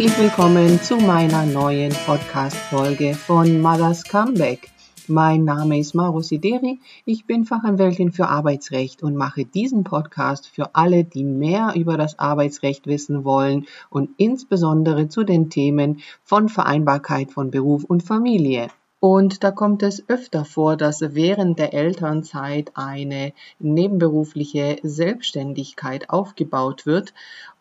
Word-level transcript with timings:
Herzlich 0.00 0.30
willkommen 0.30 0.80
zu 0.80 0.96
meiner 0.96 1.44
neuen 1.44 1.92
Podcast-Folge 1.92 3.12
von 3.12 3.60
Mothers 3.60 4.02
Comeback. 4.04 4.70
Mein 5.08 5.44
Name 5.44 5.78
ist 5.78 5.94
Mauro 5.94 6.22
Sideri, 6.22 6.80
ich 7.04 7.26
bin 7.26 7.44
Fachanwältin 7.44 8.10
für 8.10 8.28
Arbeitsrecht 8.28 9.02
und 9.02 9.14
mache 9.14 9.44
diesen 9.44 9.84
Podcast 9.84 10.48
für 10.48 10.74
alle, 10.74 11.04
die 11.04 11.22
mehr 11.22 11.74
über 11.76 11.98
das 11.98 12.18
Arbeitsrecht 12.18 12.86
wissen 12.86 13.24
wollen 13.24 13.66
und 13.90 14.08
insbesondere 14.16 15.08
zu 15.08 15.22
den 15.22 15.50
Themen 15.50 16.00
von 16.24 16.48
Vereinbarkeit 16.48 17.30
von 17.30 17.50
Beruf 17.50 17.84
und 17.84 18.02
Familie. 18.02 18.68
Und 19.02 19.44
da 19.44 19.50
kommt 19.50 19.82
es 19.82 20.06
öfter 20.10 20.44
vor, 20.44 20.76
dass 20.76 21.00
während 21.14 21.58
der 21.58 21.72
Elternzeit 21.72 22.72
eine 22.74 23.32
nebenberufliche 23.58 24.76
Selbstständigkeit 24.82 26.10
aufgebaut 26.10 26.84
wird. 26.84 27.14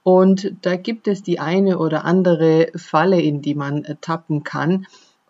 Und 0.04 0.54
da 0.62 0.76
gibt 0.76 1.08
es 1.08 1.24
die 1.24 1.40
eine 1.40 1.78
oder 1.78 2.06
andere 2.06 2.72
Falle, 2.76 3.22
in 3.22 3.42
die 3.42 3.56
man 3.56 3.84
tappen 4.02 4.44
kann. 4.44 4.86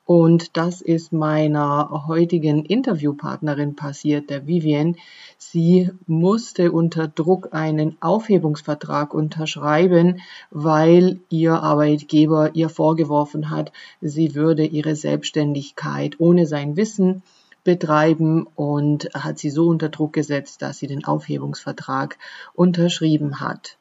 Und 0.05 0.57
das 0.57 0.81
ist 0.81 1.13
meiner 1.13 2.07
heutigen 2.07 2.65
Interviewpartnerin 2.65 3.75
passiert, 3.75 4.31
der 4.31 4.47
Vivian. 4.47 4.95
Sie 5.37 5.91
musste 6.07 6.71
unter 6.71 7.07
Druck 7.07 7.49
einen 7.51 7.95
Aufhebungsvertrag 8.01 9.13
unterschreiben, 9.13 10.21
weil 10.49 11.19
ihr 11.29 11.61
Arbeitgeber 11.61 12.55
ihr 12.55 12.69
vorgeworfen 12.69 13.51
hat, 13.51 13.71
sie 14.01 14.33
würde 14.33 14.65
ihre 14.65 14.95
Selbstständigkeit 14.95 16.15
ohne 16.19 16.47
sein 16.47 16.75
Wissen 16.75 17.21
betreiben 17.63 18.47
und 18.55 19.09
hat 19.13 19.37
sie 19.37 19.51
so 19.51 19.67
unter 19.67 19.89
Druck 19.89 20.13
gesetzt, 20.13 20.63
dass 20.63 20.79
sie 20.79 20.87
den 20.87 21.05
Aufhebungsvertrag 21.05 22.17
unterschrieben 22.55 23.41
hat 23.41 23.77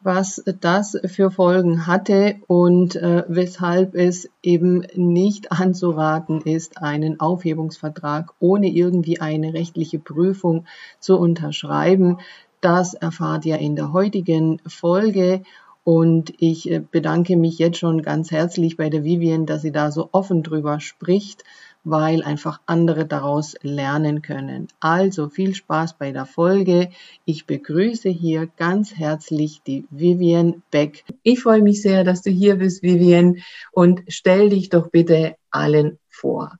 was 0.00 0.42
das 0.60 0.96
für 1.06 1.30
Folgen 1.30 1.86
hatte 1.86 2.36
und 2.46 2.94
äh, 2.96 3.24
weshalb 3.28 3.94
es 3.94 4.28
eben 4.42 4.86
nicht 4.94 5.50
anzuraten 5.50 6.40
ist, 6.42 6.80
einen 6.80 7.18
Aufhebungsvertrag 7.18 8.32
ohne 8.38 8.68
irgendwie 8.68 9.20
eine 9.20 9.54
rechtliche 9.54 9.98
Prüfung 9.98 10.66
zu 11.00 11.18
unterschreiben. 11.18 12.18
Das 12.60 12.94
erfahrt 12.94 13.44
ihr 13.44 13.58
in 13.58 13.76
der 13.76 13.92
heutigen 13.92 14.60
Folge. 14.66 15.42
Und 15.82 16.34
ich 16.38 16.70
äh, 16.70 16.80
bedanke 16.80 17.36
mich 17.36 17.58
jetzt 17.58 17.78
schon 17.78 18.02
ganz 18.02 18.30
herzlich 18.30 18.76
bei 18.76 18.90
der 18.90 19.04
Vivian, 19.04 19.46
dass 19.46 19.62
sie 19.62 19.72
da 19.72 19.90
so 19.90 20.10
offen 20.12 20.42
drüber 20.42 20.80
spricht 20.80 21.44
weil 21.90 22.22
einfach 22.22 22.60
andere 22.66 23.06
daraus 23.06 23.56
lernen 23.62 24.20
können. 24.20 24.68
Also 24.80 25.28
viel 25.28 25.54
Spaß 25.54 25.94
bei 25.94 26.12
der 26.12 26.26
Folge. 26.26 26.90
Ich 27.24 27.46
begrüße 27.46 28.10
hier 28.10 28.48
ganz 28.56 28.94
herzlich 28.94 29.62
die 29.62 29.86
Vivian 29.90 30.62
Beck. 30.70 31.04
Ich 31.22 31.40
freue 31.40 31.62
mich 31.62 31.80
sehr, 31.80 32.04
dass 32.04 32.22
du 32.22 32.30
hier 32.30 32.56
bist, 32.56 32.82
Vivian, 32.82 33.36
und 33.72 34.02
stell 34.08 34.50
dich 34.50 34.68
doch 34.68 34.90
bitte 34.90 35.36
allen 35.50 35.98
vor. 36.08 36.58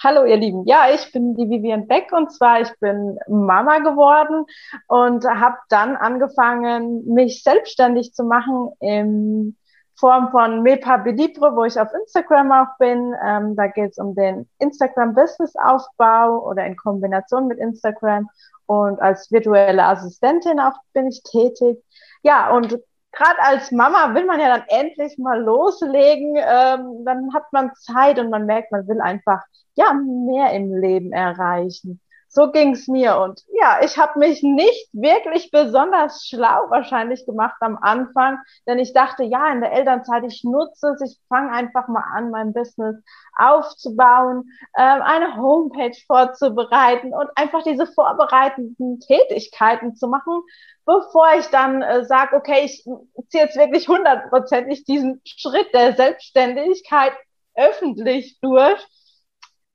Hallo 0.00 0.24
ihr 0.24 0.36
Lieben, 0.36 0.64
ja, 0.66 0.84
ich 0.94 1.10
bin 1.12 1.34
die 1.34 1.50
Vivian 1.50 1.88
Beck 1.88 2.12
und 2.12 2.30
zwar 2.30 2.60
ich 2.60 2.70
bin 2.78 3.18
Mama 3.26 3.78
geworden 3.78 4.44
und 4.86 5.24
habe 5.24 5.56
dann 5.70 5.96
angefangen, 5.96 7.04
mich 7.12 7.42
selbstständig 7.42 8.12
zu 8.12 8.22
machen 8.22 8.68
im 8.78 9.56
Form 9.98 10.30
von 10.30 10.62
Mepa 10.62 10.98
Belibre, 10.98 11.56
wo 11.56 11.64
ich 11.64 11.78
auf 11.78 11.92
Instagram 11.92 12.52
auch 12.52 12.78
bin. 12.78 13.14
Ähm, 13.24 13.56
da 13.56 13.66
geht 13.66 13.92
es 13.92 13.98
um 13.98 14.14
den 14.14 14.48
Instagram-Business-Aufbau 14.58 16.46
oder 16.48 16.64
in 16.64 16.76
Kombination 16.76 17.48
mit 17.48 17.58
Instagram. 17.58 18.28
Und 18.66 19.00
als 19.00 19.30
virtuelle 19.32 19.84
Assistentin 19.84 20.60
auch 20.60 20.76
bin 20.92 21.08
ich 21.08 21.22
tätig. 21.22 21.82
Ja, 22.22 22.54
und 22.54 22.78
gerade 23.12 23.38
als 23.40 23.72
Mama 23.72 24.14
will 24.14 24.24
man 24.24 24.38
ja 24.40 24.56
dann 24.56 24.66
endlich 24.68 25.18
mal 25.18 25.42
loslegen. 25.42 26.36
Ähm, 26.36 27.04
dann 27.04 27.34
hat 27.34 27.52
man 27.52 27.72
Zeit 27.74 28.18
und 28.18 28.30
man 28.30 28.46
merkt, 28.46 28.70
man 28.70 28.86
will 28.86 29.00
einfach 29.00 29.42
ja 29.74 29.92
mehr 29.94 30.52
im 30.52 30.74
Leben 30.74 31.12
erreichen. 31.12 32.00
So 32.30 32.50
ging's 32.52 32.88
mir. 32.88 33.18
Und 33.18 33.42
ja, 33.58 33.80
ich 33.82 33.96
habe 33.96 34.18
mich 34.18 34.42
nicht 34.42 34.90
wirklich 34.92 35.50
besonders 35.50 36.26
schlau 36.26 36.68
wahrscheinlich 36.68 37.24
gemacht 37.24 37.56
am 37.60 37.78
Anfang, 37.80 38.38
denn 38.66 38.78
ich 38.78 38.92
dachte, 38.92 39.24
ja, 39.24 39.50
in 39.50 39.62
der 39.62 39.72
Elternzeit, 39.72 40.24
ich 40.24 40.44
nutze 40.44 40.88
es, 40.88 41.00
ich 41.00 41.18
fange 41.28 41.52
einfach 41.52 41.88
mal 41.88 42.04
an, 42.14 42.30
mein 42.30 42.52
Business 42.52 42.96
aufzubauen, 43.34 44.50
äh, 44.74 44.82
eine 44.82 45.36
Homepage 45.36 45.96
vorzubereiten 46.06 47.14
und 47.14 47.30
einfach 47.34 47.62
diese 47.62 47.86
vorbereitenden 47.86 49.00
Tätigkeiten 49.00 49.96
zu 49.96 50.06
machen, 50.08 50.42
bevor 50.84 51.28
ich 51.38 51.46
dann 51.46 51.80
äh, 51.80 52.04
sage, 52.04 52.36
okay, 52.36 52.60
ich 52.64 52.84
ziehe 53.30 53.44
jetzt 53.44 53.56
wirklich 53.56 53.88
hundertprozentig 53.88 54.84
diesen 54.84 55.22
Schritt 55.24 55.72
der 55.72 55.94
Selbstständigkeit 55.96 57.14
öffentlich 57.54 58.38
durch 58.40 58.86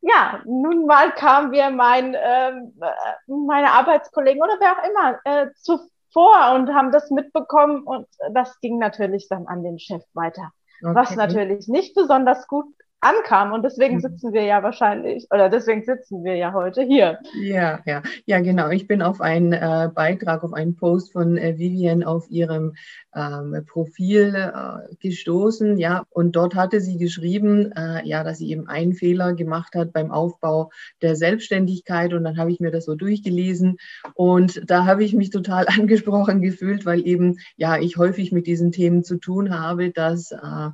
ja, 0.03 0.41
nun 0.45 0.85
mal 0.85 1.11
kamen 1.13 1.51
wir 1.51 1.69
mein, 1.69 2.15
ähm, 2.19 2.73
äh, 2.81 3.31
meine 3.31 3.71
Arbeitskollegen 3.71 4.41
oder 4.41 4.57
wer 4.59 4.73
auch 4.73 4.89
immer 4.89 5.19
äh, 5.23 5.47
zuvor 5.55 6.53
und 6.55 6.73
haben 6.73 6.91
das 6.91 7.09
mitbekommen 7.09 7.83
und 7.83 8.07
das 8.33 8.59
ging 8.59 8.79
natürlich 8.79 9.29
dann 9.29 9.47
an 9.47 9.63
den 9.63 9.79
Chef 9.79 10.03
weiter. 10.13 10.51
Okay. 10.81 10.95
Was 10.95 11.15
natürlich 11.15 11.69
nicht 11.69 11.95
besonders 11.95 12.47
gut 12.47 12.65
ankam. 13.03 13.51
Und 13.51 13.63
deswegen 13.63 13.95
mhm. 13.95 14.01
sitzen 14.01 14.33
wir 14.33 14.43
ja 14.43 14.63
wahrscheinlich, 14.63 15.27
oder 15.31 15.49
deswegen 15.49 15.83
sitzen 15.83 16.23
wir 16.23 16.35
ja 16.35 16.53
heute 16.53 16.81
hier. 16.83 17.19
Ja, 17.41 17.79
ja, 17.85 18.01
ja, 18.25 18.39
genau. 18.39 18.69
Ich 18.69 18.87
bin 18.87 19.01
auf 19.01 19.21
einen 19.21 19.53
äh, 19.53 19.89
Beitrag, 19.93 20.43
auf 20.43 20.53
einen 20.53 20.75
Post 20.75 21.13
von 21.13 21.37
äh, 21.37 21.57
Vivian 21.57 22.03
auf 22.03 22.29
ihrem 22.29 22.73
ähm, 23.15 23.63
Profil 23.67 24.35
äh, 24.35 24.95
gestoßen, 24.99 25.77
ja, 25.77 26.03
und 26.09 26.35
dort 26.35 26.55
hatte 26.55 26.81
sie 26.81 26.97
geschrieben, 26.97 27.71
äh, 27.73 28.05
ja, 28.07 28.23
dass 28.23 28.39
sie 28.39 28.49
eben 28.49 28.67
einen 28.67 28.93
Fehler 28.93 29.33
gemacht 29.33 29.75
hat 29.75 29.93
beim 29.93 30.11
Aufbau 30.11 30.71
der 31.01 31.15
Selbstständigkeit. 31.15 32.13
Und 32.13 32.23
dann 32.23 32.37
habe 32.37 32.51
ich 32.51 32.59
mir 32.59 32.71
das 32.71 32.85
so 32.85 32.95
durchgelesen 32.95 33.77
und 34.15 34.69
da 34.69 34.85
habe 34.85 35.03
ich 35.03 35.13
mich 35.13 35.29
total 35.29 35.67
angesprochen 35.67 36.41
gefühlt, 36.41 36.85
weil 36.85 37.05
eben, 37.05 37.37
ja, 37.55 37.77
ich 37.77 37.97
häufig 37.97 38.31
mit 38.31 38.47
diesen 38.47 38.71
Themen 38.71 39.03
zu 39.03 39.17
tun 39.17 39.57
habe, 39.57 39.91
dass 39.91 40.31
äh, 40.31 40.69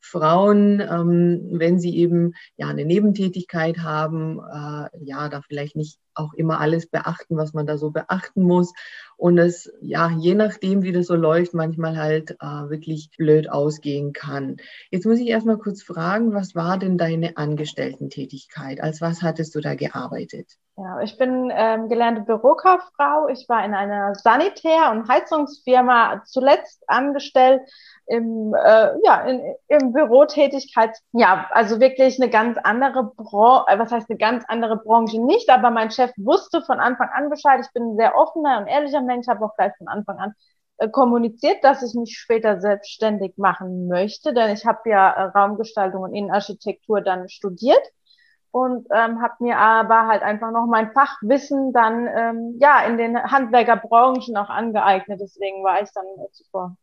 Frauen, 0.00 0.80
ähm, 0.80 1.48
wenn 1.52 1.78
sie 1.78 1.96
eben 1.96 2.32
ja 2.56 2.68
eine 2.68 2.84
Nebentätigkeit 2.84 3.78
haben, 3.78 4.38
äh, 4.38 4.88
ja, 5.04 5.28
da 5.28 5.42
vielleicht 5.42 5.76
nicht 5.76 5.98
auch 6.20 6.34
immer 6.34 6.60
alles 6.60 6.86
beachten, 6.86 7.36
was 7.36 7.52
man 7.54 7.66
da 7.66 7.78
so 7.78 7.90
beachten 7.90 8.42
muss. 8.42 8.72
Und 9.16 9.36
es, 9.38 9.70
ja, 9.82 10.10
je 10.18 10.34
nachdem, 10.34 10.82
wie 10.82 10.92
das 10.92 11.06
so 11.06 11.14
läuft, 11.14 11.52
manchmal 11.52 11.98
halt 11.98 12.32
äh, 12.40 12.70
wirklich 12.70 13.10
blöd 13.18 13.50
ausgehen 13.50 14.12
kann. 14.12 14.56
Jetzt 14.90 15.04
muss 15.04 15.18
ich 15.18 15.28
erstmal 15.28 15.58
kurz 15.58 15.82
fragen, 15.82 16.32
was 16.32 16.54
war 16.54 16.78
denn 16.78 16.96
deine 16.96 17.36
Angestellten-Tätigkeit? 17.36 18.80
Als 18.80 19.00
was 19.02 19.22
hattest 19.22 19.54
du 19.54 19.60
da 19.60 19.74
gearbeitet? 19.74 20.56
Ja, 20.76 21.00
ich 21.02 21.18
bin 21.18 21.52
ähm, 21.54 21.90
gelernte 21.90 22.22
Bürokauffrau. 22.22 23.28
Ich 23.28 23.46
war 23.50 23.62
in 23.62 23.74
einer 23.74 24.14
Sanitär- 24.14 24.90
und 24.92 25.08
Heizungsfirma 25.08 26.22
zuletzt 26.24 26.82
angestellt 26.86 27.60
im, 28.06 28.54
äh, 28.54 28.88
ja, 29.04 29.20
in, 29.26 29.54
im 29.68 29.92
Bürotätigkeit. 29.92 30.96
Ja, 31.12 31.48
also 31.50 31.80
wirklich 31.80 32.20
eine 32.20 32.30
ganz 32.30 32.56
andere 32.62 33.12
Branche, 33.14 33.66
äh, 33.68 33.78
was 33.78 33.92
heißt 33.92 34.08
eine 34.08 34.18
ganz 34.18 34.44
andere 34.48 34.78
Branche 34.78 35.22
nicht, 35.22 35.50
aber 35.50 35.70
mein 35.70 35.90
Chef 35.90 36.09
wusste 36.16 36.62
von 36.62 36.80
Anfang 36.80 37.08
an 37.12 37.30
Bescheid. 37.30 37.60
Ich 37.64 37.72
bin 37.72 37.92
ein 37.92 37.96
sehr 37.96 38.16
offener 38.16 38.58
und 38.60 38.66
ehrlicher 38.66 39.00
Mensch, 39.00 39.28
habe 39.28 39.44
auch 39.44 39.56
gleich 39.56 39.72
von 39.76 39.88
Anfang 39.88 40.18
an 40.18 40.34
äh, 40.78 40.88
kommuniziert, 40.88 41.62
dass 41.62 41.82
ich 41.82 41.94
mich 41.94 42.16
später 42.18 42.60
selbstständig 42.60 43.36
machen 43.36 43.86
möchte, 43.88 44.32
denn 44.32 44.50
ich 44.50 44.64
habe 44.66 44.88
ja 44.88 45.10
äh, 45.10 45.22
Raumgestaltung 45.24 46.02
und 46.02 46.14
Innenarchitektur 46.14 47.02
dann 47.02 47.28
studiert 47.28 47.82
und 48.50 48.88
ähm, 48.90 49.22
habe 49.22 49.34
mir 49.40 49.58
aber 49.58 50.06
halt 50.06 50.22
einfach 50.22 50.50
noch 50.50 50.66
mein 50.66 50.92
Fachwissen 50.92 51.72
dann 51.72 52.06
ähm, 52.06 52.56
ja 52.60 52.82
in 52.84 52.96
den 52.96 53.22
Handwerkerbranchen 53.22 54.36
auch 54.36 54.48
angeeignet. 54.48 55.20
Deswegen 55.20 55.62
war 55.62 55.82
ich 55.82 55.90
dann 55.92 56.04
zuvor 56.32 56.76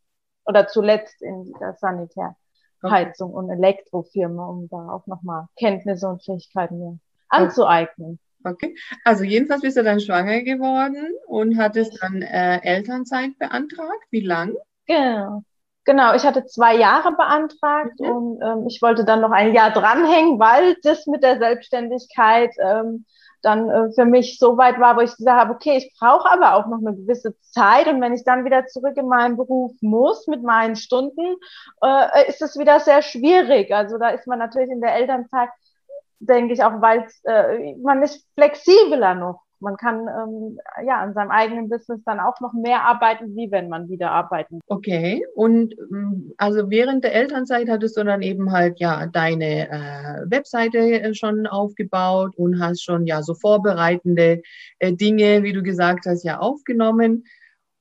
oder 0.45 0.67
zuletzt 0.67 1.21
in 1.21 1.51
der 1.59 1.73
Sanitärheizung 1.73 3.31
okay. 3.31 3.37
und 3.37 3.49
Elektrofirma, 3.49 4.47
um 4.47 4.69
da 4.69 4.89
auch 4.89 5.07
nochmal 5.07 5.47
Kenntnisse 5.57 6.07
und 6.07 6.23
Fähigkeiten 6.23 6.79
mir 6.79 6.99
anzueignen. 7.29 8.19
Okay, 8.51 8.75
also 9.03 9.23
jedenfalls 9.23 9.61
bist 9.61 9.77
du 9.77 9.83
dann 9.83 9.99
schwanger 9.99 10.41
geworden 10.41 11.13
und 11.27 11.57
hattest 11.57 12.01
dann 12.01 12.21
äh, 12.21 12.59
Elternzeit 12.63 13.37
beantragt. 13.37 14.05
Wie 14.09 14.21
lang? 14.21 14.55
Genau. 14.85 15.43
Genau, 15.85 16.13
ich 16.13 16.25
hatte 16.25 16.45
zwei 16.45 16.75
Jahre 16.75 17.13
beantragt 17.13 17.99
mhm. 17.99 18.09
und 18.09 18.41
ähm, 18.41 18.65
ich 18.67 18.81
wollte 18.81 19.05
dann 19.05 19.21
noch 19.21 19.31
ein 19.31 19.53
Jahr 19.53 19.71
dranhängen, 19.71 20.37
weil 20.37 20.75
das 20.83 21.07
mit 21.07 21.23
der 21.23 21.37
Selbstständigkeit 21.37 22.51
ähm, 22.61 23.05
dann 23.41 23.69
äh, 23.69 23.91
für 23.93 24.05
mich 24.05 24.37
so 24.37 24.57
weit 24.57 24.79
war, 24.79 24.97
wo 24.97 25.01
ich 25.01 25.15
gesagt 25.15 25.39
habe, 25.39 25.53
okay, 25.53 25.77
ich 25.77 25.95
brauche 25.97 26.29
aber 26.29 26.55
auch 26.55 26.67
noch 26.67 26.79
eine 26.79 26.95
gewisse 26.95 27.35
Zeit 27.39 27.87
und 27.87 28.01
wenn 28.01 28.13
ich 28.13 28.25
dann 28.25 28.43
wieder 28.43 28.65
zurück 28.65 28.97
in 28.97 29.07
meinen 29.07 29.37
Beruf 29.37 29.71
muss 29.81 30.27
mit 30.27 30.43
meinen 30.43 30.75
Stunden, 30.75 31.37
äh, 31.81 32.27
ist 32.27 32.41
es 32.41 32.57
wieder 32.57 32.81
sehr 32.81 33.01
schwierig. 33.01 33.73
Also 33.73 33.97
da 33.97 34.09
ist 34.09 34.27
man 34.27 34.39
natürlich 34.39 34.69
in 34.69 34.81
der 34.81 34.95
Elternzeit, 34.95 35.49
denke 36.19 36.53
ich 36.53 36.63
auch, 36.63 36.81
weil 36.81 37.07
äh, 37.23 37.75
man 37.81 38.01
ist 38.03 38.27
flexibler 38.35 39.15
noch 39.15 39.43
Man 39.59 39.75
kann 39.75 40.07
ähm, 40.07 40.59
ja 40.85 40.97
an 40.97 41.13
seinem 41.13 41.31
eigenen 41.31 41.67
Business 41.69 42.01
dann 42.05 42.19
auch 42.19 42.39
noch 42.41 42.53
mehr 42.53 42.83
arbeiten, 42.85 43.35
wie 43.35 43.49
wenn 43.49 43.69
man 43.69 43.89
wieder 43.89 44.11
arbeiten. 44.11 44.59
Okay. 44.67 45.25
Und 45.33 45.73
ähm, 45.79 46.33
also 46.37 46.69
während 46.69 47.03
der 47.03 47.15
Elternzeit 47.15 47.67
hattest 47.69 47.97
du 47.97 48.03
dann 48.03 48.21
eben 48.21 48.51
halt 48.51 48.79
ja 48.79 49.07
deine 49.07 49.69
äh, 49.69 50.29
Webseite 50.29 50.77
äh, 50.77 51.13
schon 51.15 51.47
aufgebaut 51.47 52.35
und 52.37 52.59
hast 52.61 52.83
schon 52.83 53.07
ja 53.07 53.23
so 53.23 53.33
vorbereitende 53.33 54.41
äh, 54.79 54.93
Dinge, 54.93 55.41
wie 55.41 55.53
du 55.53 55.63
gesagt 55.63 56.05
hast, 56.05 56.23
ja 56.23 56.37
aufgenommen. 56.39 57.25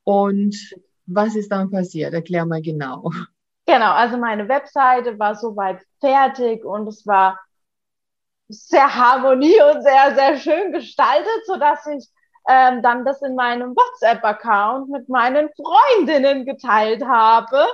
Und 0.03 0.55
was 1.05 1.35
ist 1.35 1.51
dann 1.51 1.69
passiert? 1.69 2.13
Erklär 2.13 2.45
mal 2.45 2.61
genau. 2.61 3.11
Genau, 3.67 3.91
also 3.91 4.17
meine 4.17 4.47
Webseite 4.47 5.19
war 5.19 5.35
soweit 5.35 5.81
fertig 5.99 6.63
und 6.63 6.87
es 6.87 7.05
war 7.05 7.37
sehr 8.47 8.95
harmonie 8.95 9.61
und 9.61 9.81
sehr, 9.81 10.15
sehr 10.15 10.37
schön 10.37 10.71
gestaltet, 10.71 11.45
so 11.45 11.57
dass 11.57 11.85
ich 11.87 12.09
ähm, 12.49 12.81
dann 12.81 13.03
das 13.03 13.21
in 13.21 13.35
meinem 13.35 13.75
WhatsApp-Account 13.75 14.89
mit 14.89 15.09
meinen 15.09 15.49
Freundinnen 15.55 16.45
geteilt 16.45 17.03
habe. 17.05 17.65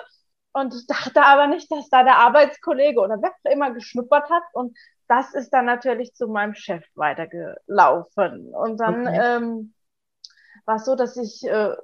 Und 0.55 0.89
dachte 0.89 1.23
aber 1.23 1.47
nicht, 1.47 1.71
dass 1.71 1.89
da 1.89 2.03
der 2.03 2.17
Arbeitskollege 2.17 2.99
oder 2.99 3.17
wer 3.21 3.51
immer 3.51 3.71
geschnuppert 3.71 4.29
hat. 4.29 4.43
Und 4.53 4.77
das 5.07 5.33
ist 5.33 5.49
dann 5.51 5.65
natürlich 5.65 6.13
zu 6.13 6.27
meinem 6.27 6.53
Chef 6.53 6.83
weitergelaufen. 6.95 8.53
Und 8.53 8.77
dann 8.77 9.07
okay. 9.07 9.19
ähm, 9.21 9.73
war 10.65 10.75
es 10.75 10.85
so, 10.85 10.95
dass 10.95 11.17
ich 11.17 11.43
äh, 11.43 11.75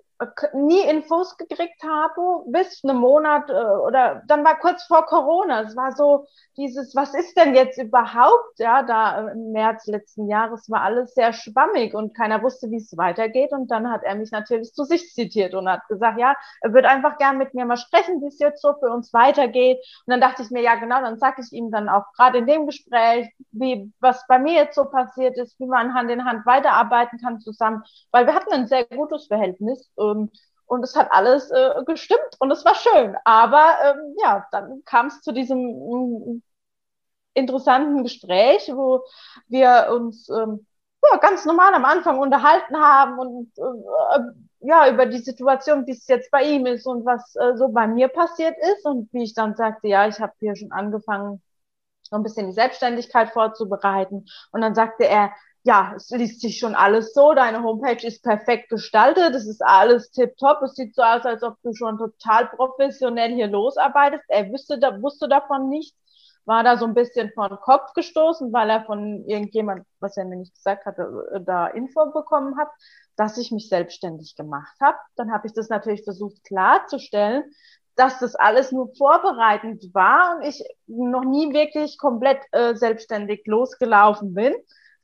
nie 0.53 0.81
Infos 0.81 1.37
gekriegt 1.37 1.81
habe, 1.83 2.43
bis 2.47 2.83
einen 2.83 2.97
Monat 2.97 3.49
äh, 3.49 3.53
oder 3.53 4.21
dann 4.27 4.43
war 4.43 4.59
kurz 4.59 4.83
vor 4.83 5.05
Corona. 5.05 5.61
Es 5.61 5.75
war 5.77 5.93
so 5.93 6.25
dieses, 6.57 6.93
was 6.93 7.13
ist 7.13 7.37
denn 7.37 7.55
jetzt 7.55 7.77
überhaupt? 7.77 8.59
Ja, 8.59 8.83
da 8.83 9.29
im 9.31 9.51
März 9.53 9.87
letzten 9.87 10.27
Jahres 10.27 10.69
war 10.69 10.81
alles 10.81 11.13
sehr 11.13 11.31
schwammig 11.31 11.93
und 11.93 12.15
keiner 12.15 12.43
wusste, 12.43 12.69
wie 12.69 12.77
es 12.77 12.97
weitergeht. 12.97 13.51
Und 13.53 13.71
dann 13.71 13.89
hat 13.89 14.03
er 14.03 14.15
mich 14.15 14.31
natürlich 14.31 14.73
zu 14.73 14.83
sich 14.83 15.13
zitiert 15.13 15.53
und 15.53 15.69
hat 15.69 15.87
gesagt, 15.87 16.19
ja, 16.19 16.35
er 16.61 16.73
würde 16.73 16.89
einfach 16.89 17.17
gern 17.17 17.37
mit 17.37 17.53
mir 17.53 17.65
mal 17.65 17.77
sprechen, 17.77 18.21
wie 18.21 18.27
es 18.27 18.39
jetzt 18.39 18.61
so 18.61 18.73
für 18.73 18.89
uns 18.89 19.13
weitergeht. 19.13 19.77
Und 20.05 20.11
dann 20.11 20.19
dachte 20.21 20.41
ich 20.43 20.51
mir, 20.51 20.61
ja, 20.61 20.75
genau, 20.75 20.99
dann 21.01 21.17
sage 21.17 21.41
ich 21.41 21.53
ihm 21.53 21.71
dann 21.71 21.87
auch 21.87 22.11
gerade 22.13 22.39
in 22.39 22.47
dem 22.47 22.65
Gespräch, 22.65 23.29
wie, 23.51 23.93
was 24.01 24.27
bei 24.27 24.37
mir 24.37 24.53
jetzt 24.53 24.75
so 24.75 24.83
passiert 24.83 25.37
ist, 25.37 25.57
wie 25.61 25.65
man 25.65 25.93
Hand 25.93 26.11
in 26.11 26.25
Hand 26.25 26.45
weiterarbeiten 26.45 27.19
kann 27.19 27.39
zusammen, 27.39 27.83
weil 28.11 28.27
wir 28.27 28.35
hatten 28.35 28.51
ein 28.51 28.67
sehr 28.67 28.83
gutes 28.85 29.27
Verhältnis 29.27 29.89
ähm, 30.11 30.31
und 30.65 30.83
es 30.83 30.95
hat 30.95 31.11
alles 31.11 31.49
äh, 31.51 31.83
gestimmt 31.85 32.35
und 32.39 32.51
es 32.51 32.63
war 32.63 32.75
schön. 32.75 33.15
Aber 33.25 33.75
ähm, 33.83 34.15
ja, 34.21 34.45
dann 34.51 34.83
kam 34.85 35.07
es 35.07 35.21
zu 35.21 35.31
diesem 35.31 35.59
ähm, 35.59 36.43
interessanten 37.33 38.03
Gespräch, 38.03 38.69
wo 38.73 39.03
wir 39.47 39.89
uns 39.91 40.29
ähm, 40.29 40.65
ja, 41.11 41.17
ganz 41.17 41.45
normal 41.45 41.73
am 41.73 41.85
Anfang 41.85 42.19
unterhalten 42.19 42.77
haben 42.77 43.17
und 43.19 43.51
äh, 43.57 44.19
ja, 44.61 44.89
über 44.91 45.05
die 45.05 45.19
Situation, 45.19 45.87
wie 45.87 45.91
es 45.91 46.07
jetzt 46.07 46.31
bei 46.31 46.43
ihm 46.43 46.65
ist 46.65 46.85
und 46.85 47.05
was 47.05 47.35
äh, 47.35 47.55
so 47.55 47.69
bei 47.69 47.87
mir 47.87 48.09
passiert 48.09 48.55
ist. 48.73 48.85
Und 48.85 49.11
wie 49.13 49.23
ich 49.23 49.33
dann 49.33 49.55
sagte, 49.55 49.87
ja, 49.87 50.07
ich 50.07 50.19
habe 50.19 50.33
hier 50.39 50.55
schon 50.55 50.71
angefangen, 50.71 51.41
so 52.03 52.15
ein 52.15 52.23
bisschen 52.23 52.47
die 52.47 52.53
Selbstständigkeit 52.53 53.29
vorzubereiten. 53.31 54.25
Und 54.51 54.61
dann 54.61 54.75
sagte 54.75 55.05
er, 55.05 55.31
ja, 55.63 55.93
es 55.95 56.09
liest 56.09 56.41
sich 56.41 56.57
schon 56.57 56.73
alles 56.75 57.13
so, 57.13 57.33
deine 57.33 57.63
Homepage 57.63 58.05
ist 58.07 58.23
perfekt 58.23 58.69
gestaltet, 58.69 59.35
es 59.35 59.47
ist 59.47 59.61
alles 59.61 60.11
tipptopp, 60.11 60.61
es 60.61 60.75
sieht 60.75 60.95
so 60.95 61.01
aus, 61.01 61.25
als 61.25 61.43
ob 61.43 61.55
du 61.63 61.73
schon 61.73 61.97
total 61.97 62.47
professionell 62.47 63.33
hier 63.33 63.47
losarbeitest. 63.47 64.23
Er 64.29 64.51
wüsste, 64.51 64.79
da, 64.79 65.01
wusste 65.01 65.27
davon 65.27 65.69
nichts, 65.69 65.97
war 66.45 66.63
da 66.63 66.77
so 66.77 66.85
ein 66.85 66.93
bisschen 66.93 67.31
von 67.33 67.49
Kopf 67.61 67.93
gestoßen, 67.93 68.53
weil 68.53 68.69
er 68.69 68.85
von 68.85 69.25
irgendjemand, 69.27 69.85
was 69.99 70.15
er 70.17 70.25
mir 70.25 70.37
nicht 70.37 70.55
gesagt 70.55 70.85
hatte, 70.85 71.27
äh, 71.33 71.41
da 71.41 71.67
Info 71.67 72.09
bekommen 72.11 72.57
hat, 72.57 72.69
dass 73.17 73.37
ich 73.37 73.51
mich 73.51 73.67
selbstständig 73.67 74.35
gemacht 74.37 74.75
habe. 74.81 74.97
Dann 75.17 75.31
habe 75.31 75.45
ich 75.47 75.53
das 75.53 75.67
natürlich 75.67 76.03
versucht 76.05 76.41
klarzustellen, 76.45 77.43
dass 77.95 78.17
das 78.19 78.35
alles 78.35 78.71
nur 78.71 78.95
vorbereitend 78.95 79.93
war 79.93 80.37
und 80.37 80.43
ich 80.43 80.63
noch 80.87 81.25
nie 81.25 81.53
wirklich 81.53 81.97
komplett 81.97 82.39
äh, 82.53 82.75
selbstständig 82.75 83.45
losgelaufen 83.45 84.33
bin 84.33 84.55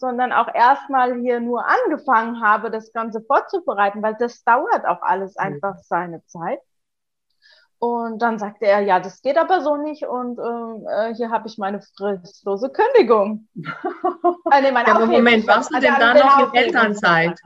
sondern 0.06 0.32
auch 0.32 0.54
erstmal 0.54 1.20
hier 1.20 1.40
nur 1.40 1.66
angefangen 1.66 2.42
habe, 2.42 2.70
das 2.70 2.94
Ganze 2.94 3.22
vorzubereiten, 3.22 4.04
weil 4.04 4.16
das 4.20 4.44
dauert 4.44 4.86
auch 4.86 5.02
alles 5.02 5.36
einfach 5.38 5.78
seine 5.80 6.24
Zeit. 6.26 6.60
Und 7.80 8.22
dann 8.22 8.40
sagte 8.40 8.66
er, 8.66 8.82
ja, 8.82 9.00
das 9.00 9.22
geht 9.22 9.38
aber 9.38 9.62
so 9.62 9.76
nicht 9.76 10.06
und 10.06 10.40
ähm, 10.40 10.88
äh, 10.88 11.14
hier 11.16 11.30
habe 11.30 11.48
ich 11.48 11.58
meine 11.58 11.82
fristlose 11.82 12.70
Kündigung. 12.70 13.48
äh, 14.52 14.62
nee, 14.62 14.72
meine 14.72 14.88
ja, 14.88 15.06
Moment, 15.06 15.46
warst 15.48 15.74
du 15.74 15.80
denn 15.80 15.94
da 16.00 16.14
noch 16.14 16.54
in 16.54 16.60
Elternzeit? 16.60 17.40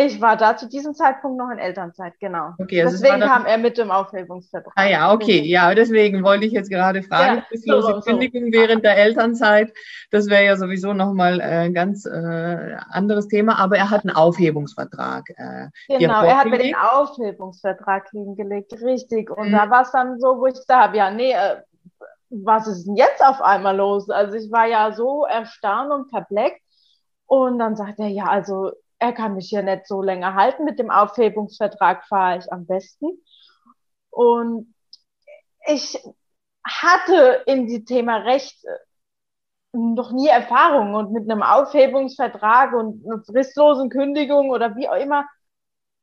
Ich 0.00 0.20
war 0.20 0.36
da 0.36 0.56
zu 0.56 0.68
diesem 0.68 0.94
Zeitpunkt 0.94 1.38
noch 1.38 1.50
in 1.50 1.58
Elternzeit, 1.58 2.12
genau. 2.20 2.52
Okay, 2.58 2.82
also 2.82 2.96
deswegen 2.96 3.20
kam 3.20 3.46
er 3.46 3.58
mit 3.58 3.78
dem 3.78 3.90
Aufhebungsvertrag. 3.90 4.72
Ah 4.76 4.86
ja, 4.86 5.12
okay, 5.12 5.40
ja, 5.40 5.74
deswegen 5.74 6.22
wollte 6.22 6.46
ich 6.46 6.52
jetzt 6.52 6.70
gerade 6.70 7.02
fragen, 7.02 7.38
ja, 7.38 7.44
fristlose 7.48 7.94
so, 7.94 8.00
Kündigung 8.02 8.44
so. 8.44 8.52
während 8.52 8.84
der 8.84 8.96
Elternzeit, 8.96 9.72
das 10.12 10.28
wäre 10.28 10.44
ja 10.44 10.56
sowieso 10.56 10.92
nochmal 10.92 11.40
ein 11.40 11.74
ganz 11.74 12.06
äh, 12.06 12.76
anderes 12.90 13.26
Thema, 13.26 13.58
aber 13.58 13.76
er 13.76 13.90
hat 13.90 14.04
einen 14.04 14.14
Aufhebungsvertrag. 14.14 15.30
Äh, 15.30 15.66
genau, 15.88 16.22
er 16.22 16.38
hat 16.38 16.46
mir 16.46 16.58
den 16.58 16.76
Aufhebungsvertrag 16.76 18.08
hingelegt, 18.10 18.74
richtig. 18.80 19.30
Und 19.30 19.48
mhm. 19.48 19.52
da 19.52 19.68
war 19.68 19.82
es 19.82 19.90
dann 19.90 20.20
so, 20.20 20.38
wo 20.38 20.46
ich 20.46 20.54
da 20.68 20.82
habe, 20.82 20.96
ja, 20.96 21.10
nee, 21.10 21.32
äh, 21.32 21.56
was 22.30 22.68
ist 22.68 22.86
denn 22.86 22.94
jetzt 22.94 23.20
auf 23.20 23.42
einmal 23.42 23.76
los? 23.76 24.08
Also 24.10 24.36
ich 24.36 24.52
war 24.52 24.66
ja 24.66 24.92
so 24.92 25.24
erstaunt 25.24 25.90
und 25.90 26.08
perplex. 26.08 26.56
Und 27.26 27.58
dann 27.58 27.74
sagt 27.74 27.98
er, 27.98 28.06
ja, 28.06 28.26
also 28.26 28.70
er 28.98 29.12
kann 29.12 29.34
mich 29.34 29.48
hier 29.48 29.62
nicht 29.62 29.86
so 29.86 30.02
länger 30.02 30.34
halten. 30.34 30.64
Mit 30.64 30.78
dem 30.78 30.90
Aufhebungsvertrag 30.90 32.06
fahre 32.06 32.38
ich 32.38 32.52
am 32.52 32.66
besten. 32.66 33.06
Und 34.10 34.74
ich 35.66 35.98
hatte 36.66 37.42
in 37.46 37.66
die 37.66 37.84
Thema 37.84 38.18
Recht 38.18 38.58
noch 39.72 40.12
nie 40.12 40.28
Erfahrung 40.28 40.94
und 40.94 41.12
mit 41.12 41.30
einem 41.30 41.42
Aufhebungsvertrag 41.42 42.72
und 42.72 43.04
einer 43.04 43.22
fristlosen 43.22 43.90
Kündigung 43.90 44.50
oder 44.50 44.74
wie 44.76 44.88
auch 44.88 44.96
immer, 44.96 45.26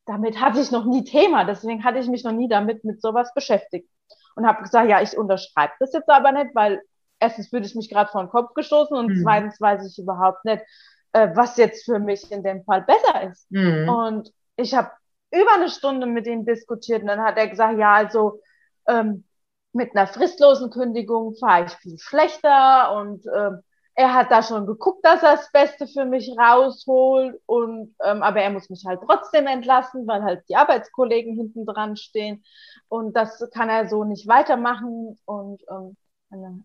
damit 0.06 0.40
hatte 0.40 0.62
ich 0.62 0.72
noch 0.72 0.86
nie 0.86 1.04
Thema. 1.04 1.46
Deswegen 1.46 1.84
hatte 1.84 2.00
ich 2.00 2.08
mich 2.08 2.24
noch 2.24 2.32
nie 2.32 2.48
damit 2.48 2.84
mit 2.84 3.02
sowas 3.02 3.34
beschäftigt 3.34 3.90
und 4.36 4.46
habe 4.46 4.62
gesagt, 4.62 4.90
ja, 4.90 5.02
ich 5.02 5.18
unterschreibe 5.18 5.74
das 5.80 5.94
jetzt 5.94 6.10
aber 6.10 6.32
nicht, 6.32 6.54
weil 6.54 6.82
erstens 7.20 7.52
würde 7.52 7.66
ich 7.66 7.76
mich 7.76 7.90
gerade 7.90 8.12
vor 8.12 8.22
den 8.22 8.30
Kopf 8.30 8.54
gestoßen 8.54 8.96
und 8.96 9.08
mhm. 9.08 9.24
zweitens 9.24 9.60
weiß 9.60 9.86
ich 9.90 9.98
überhaupt 9.98 10.46
nicht, 10.46 10.64
äh, 11.16 11.34
was 11.34 11.56
jetzt 11.56 11.86
für 11.86 11.98
mich 11.98 12.30
in 12.30 12.44
dem 12.44 12.64
Fall 12.66 12.82
besser 12.82 13.30
ist. 13.32 13.50
Mhm. 13.50 13.88
Und 13.88 14.34
ich 14.58 14.74
habe 14.74 14.92
über 15.32 15.54
eine 15.54 15.70
Stunde 15.70 16.08
mit 16.08 16.28
ihm 16.28 16.46
diskutiert 16.46 17.02
und 17.02 17.08
dann 17.08 17.24
hat 17.24 17.38
er 17.38 17.48
gesagt, 17.48 17.80
ja, 17.80 17.94
also 17.94 18.42
ähm, 18.88 19.24
mit 19.72 19.96
einer 19.96 20.08
fristlosen 20.08 20.72
Kündigung 20.72 21.36
fahre 21.36 21.66
ich 21.66 21.72
viel 21.74 21.98
schlechter 22.00 22.96
und 22.98 23.26
ähm, 23.34 23.62
er 23.94 24.14
hat 24.14 24.30
da 24.30 24.44
schon 24.44 24.66
geguckt, 24.66 25.06
dass 25.06 25.24
er 25.24 25.38
das 25.38 25.50
Beste 25.54 25.88
für 25.88 26.04
mich 26.04 26.36
rausholt 26.38 27.40
und 27.46 27.96
ähm, 28.04 28.22
aber 28.22 28.42
er 28.42 28.50
muss 28.50 28.70
mich 28.70 28.84
halt 28.86 29.00
trotzdem 29.06 29.48
entlassen, 29.48 30.06
weil 30.08 30.22
halt 30.22 30.44
die 30.50 30.58
Arbeitskollegen 30.58 31.36
hinten 31.36 31.66
dran 31.66 31.96
stehen 31.96 32.44
und 32.90 33.16
das 33.16 33.42
kann 33.54 33.70
er 33.70 33.88
so 33.88 34.04
nicht 34.04 34.28
weitermachen 34.28 35.18
und 35.24 35.62
ähm, 35.70 35.96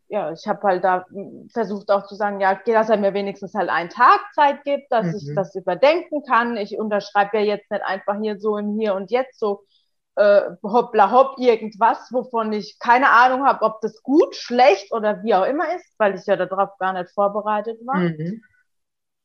ja, 0.09 0.33
ich 0.33 0.47
habe 0.47 0.63
halt 0.63 0.85
da 0.85 1.05
versucht 1.53 1.91
auch 1.91 2.07
zu 2.07 2.15
sagen, 2.15 2.41
ja, 2.41 2.59
dass 2.65 2.91
er 2.91 2.97
mir 2.97 3.15
wenigstens 3.15 3.55
halt 3.55 3.69
einen 3.69 3.91
Tag 3.91 4.21
Zeit 4.35 4.65
gibt, 4.65 4.91
dass 4.91 5.07
mhm. 5.07 5.15
ich 5.17 5.35
das 5.35 5.55
überdenken 5.55 6.23
kann. 6.23 6.57
Ich 6.57 6.79
unterschreibe 6.79 7.39
ja 7.39 7.45
jetzt 7.45 7.71
nicht 7.71 7.85
einfach 7.85 8.17
hier 8.21 8.39
so 8.39 8.57
im 8.57 8.79
Hier 8.79 8.95
und 8.95 9.11
Jetzt 9.11 9.39
so 9.39 9.65
äh, 10.17 10.43
hoppla 10.63 11.11
hopp 11.11 11.39
irgendwas, 11.39 12.13
wovon 12.13 12.53
ich 12.53 12.79
keine 12.79 13.11
Ahnung 13.11 13.47
habe, 13.47 13.65
ob 13.65 13.81
das 13.81 14.03
gut, 14.03 14.37
schlecht 14.37 14.93
oder 14.93 15.23
wie 15.23 15.35
auch 15.35 15.47
immer 15.47 15.75
ist, 15.75 15.95
weil 15.99 16.15
ich 16.15 16.27
ja 16.27 16.37
darauf 16.37 16.77
gar 16.79 16.93
nicht 16.93 17.11
vorbereitet 17.13 17.81
war. 17.87 17.97
Mhm. 17.97 18.43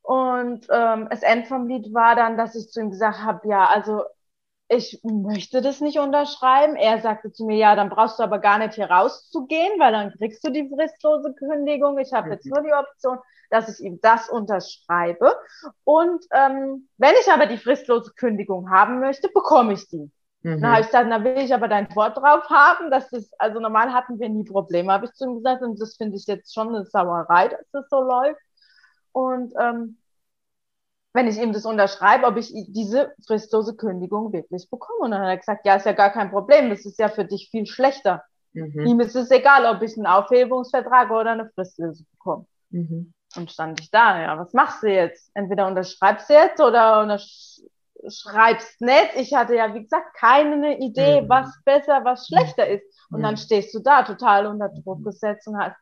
Und 0.01 0.67
ähm, 0.69 1.07
das 1.09 1.23
End 1.23 1.47
vom 1.47 1.67
Lied 1.67 1.93
war 1.93 2.15
dann, 2.15 2.37
dass 2.37 2.55
ich 2.55 2.69
zu 2.69 2.79
ihm 2.79 2.91
gesagt 2.91 3.23
habe, 3.23 3.47
ja, 3.47 3.65
also 3.65 4.03
ich 4.67 5.00
möchte 5.03 5.62
das 5.62 5.79
nicht 5.79 6.00
unterschreiben. 6.00 6.75
Er 6.75 7.00
sagte 7.01 7.31
zu 7.31 7.45
mir, 7.45 7.57
ja, 7.57 7.75
dann 7.75 7.89
brauchst 7.89 8.17
du 8.17 8.24
aber 8.24 8.39
gar 8.39 8.57
nicht 8.57 8.74
hier 8.75 8.89
rauszugehen, 8.89 9.79
weil 9.79 9.91
dann 9.91 10.12
kriegst 10.12 10.43
du 10.43 10.51
die 10.51 10.67
fristlose 10.67 11.34
Kündigung. 11.34 12.00
Ich 12.00 12.13
habe 12.13 12.31
jetzt 12.31 12.45
mhm. 12.45 12.53
nur 12.53 12.63
die 12.63 12.74
Option, 12.74 13.19
dass 13.51 13.69
ich 13.69 13.86
ihm 13.86 14.00
das 14.01 14.27
unterschreibe. 14.29 15.36
Und 15.84 16.25
ähm, 16.31 16.89
wenn 16.98 17.13
ich 17.22 17.31
aber 17.31 17.45
die 17.45 17.57
fristlose 17.57 18.13
Kündigung 18.15 18.72
haben 18.72 19.00
möchte, 19.00 19.29
bekomme 19.29 19.74
ich 19.74 19.88
die. 19.88 20.12
Mhm. 20.41 20.62
Dann 20.62 20.72
habe 20.72 20.81
ich 20.81 20.88
gesagt, 20.88 21.12
dann 21.12 21.24
will 21.24 21.38
ich 21.38 21.53
aber 21.53 21.67
dein 21.67 21.95
Wort 21.95 22.17
drauf 22.17 22.50
haben, 22.50 22.89
dass 22.89 23.10
das, 23.12 23.29
also 23.38 23.60
normal 23.60 23.93
hatten 23.93 24.19
wir 24.19 24.29
nie 24.29 24.45
Probleme, 24.45 24.91
habe 24.91 25.05
ich 25.05 25.13
zu 25.13 25.25
ihm 25.25 25.36
gesagt. 25.36 25.62
Und 25.62 25.79
das 25.79 25.95
finde 25.95 26.17
ich 26.17 26.25
jetzt 26.25 26.53
schon 26.53 26.69
eine 26.69 26.86
Sauerei, 26.86 27.50
dass 27.50 27.69
das 27.72 27.86
so 27.89 28.01
läuft. 28.01 28.41
Und 29.12 29.53
ähm, 29.60 29.98
wenn 31.15 31.27
ich 31.27 31.38
ihm 31.38 31.53
das 31.53 31.65
unterschreibe, 31.65 32.25
ob 32.27 32.36
ich 32.36 32.51
diese 32.67 33.13
fristlose 33.25 33.75
Kündigung 33.75 34.34
wirklich 34.34 34.69
bekomme. 34.69 35.00
Und 35.00 35.12
dann 35.12 35.22
hat 35.22 35.29
er 35.29 35.38
gesagt, 35.38 35.65
ja, 35.65 35.75
ist 35.75 35.86
ja 35.86 35.93
gar 35.93 36.12
kein 36.12 36.29
Problem, 36.29 36.69
das 36.69 36.86
ist 36.86 37.00
ja 37.00 37.07
für 37.07 37.24
dich 37.24 37.50
viel 37.50 37.65
schlechter. 37.65 38.24
Mhm. 38.51 38.86
Ihm 38.86 39.00
ist 39.00 39.15
es 39.15 39.31
egal, 39.31 39.65
ob 39.65 39.81
ich 39.81 39.95
einen 39.95 40.07
Aufhebungsvertrag 40.07 41.10
oder 41.12 41.31
eine 41.31 41.50
Fristlöse 41.55 42.03
bekomme. 42.12 42.45
Mhm. 42.69 43.13
Und 43.38 43.51
stand 43.51 43.79
ich 43.79 43.89
da, 43.91 44.22
ja, 44.22 44.38
was 44.38 44.53
machst 44.53 44.84
du 44.84 44.91
jetzt? 44.91 45.31
Entweder 45.34 45.67
unterschreibst 45.67 46.29
du 46.29 46.34
jetzt 46.34 46.60
oder 46.60 47.01
unterschreibst 47.01 48.81
nicht. 48.81 49.15
Ich 49.15 49.34
hatte 49.34 49.55
ja, 49.55 49.74
wie 49.74 49.84
gesagt, 49.84 50.17
keine 50.17 50.77
Idee, 50.79 51.22
mhm. 51.22 51.29
was 51.29 51.48
besser, 51.63 52.01
was 52.03 52.27
schlechter 52.27 52.67
ist. 52.67 52.84
Und 53.10 53.19
mhm. 53.19 53.24
dann 53.24 53.38
stehst 53.38 53.74
du 53.74 53.79
da 53.79 54.03
total 54.03 54.48
unter 54.48 54.67
Druck 54.67 55.03
gesetzt 55.03 55.48
und 55.48 55.57
hast. 55.57 55.77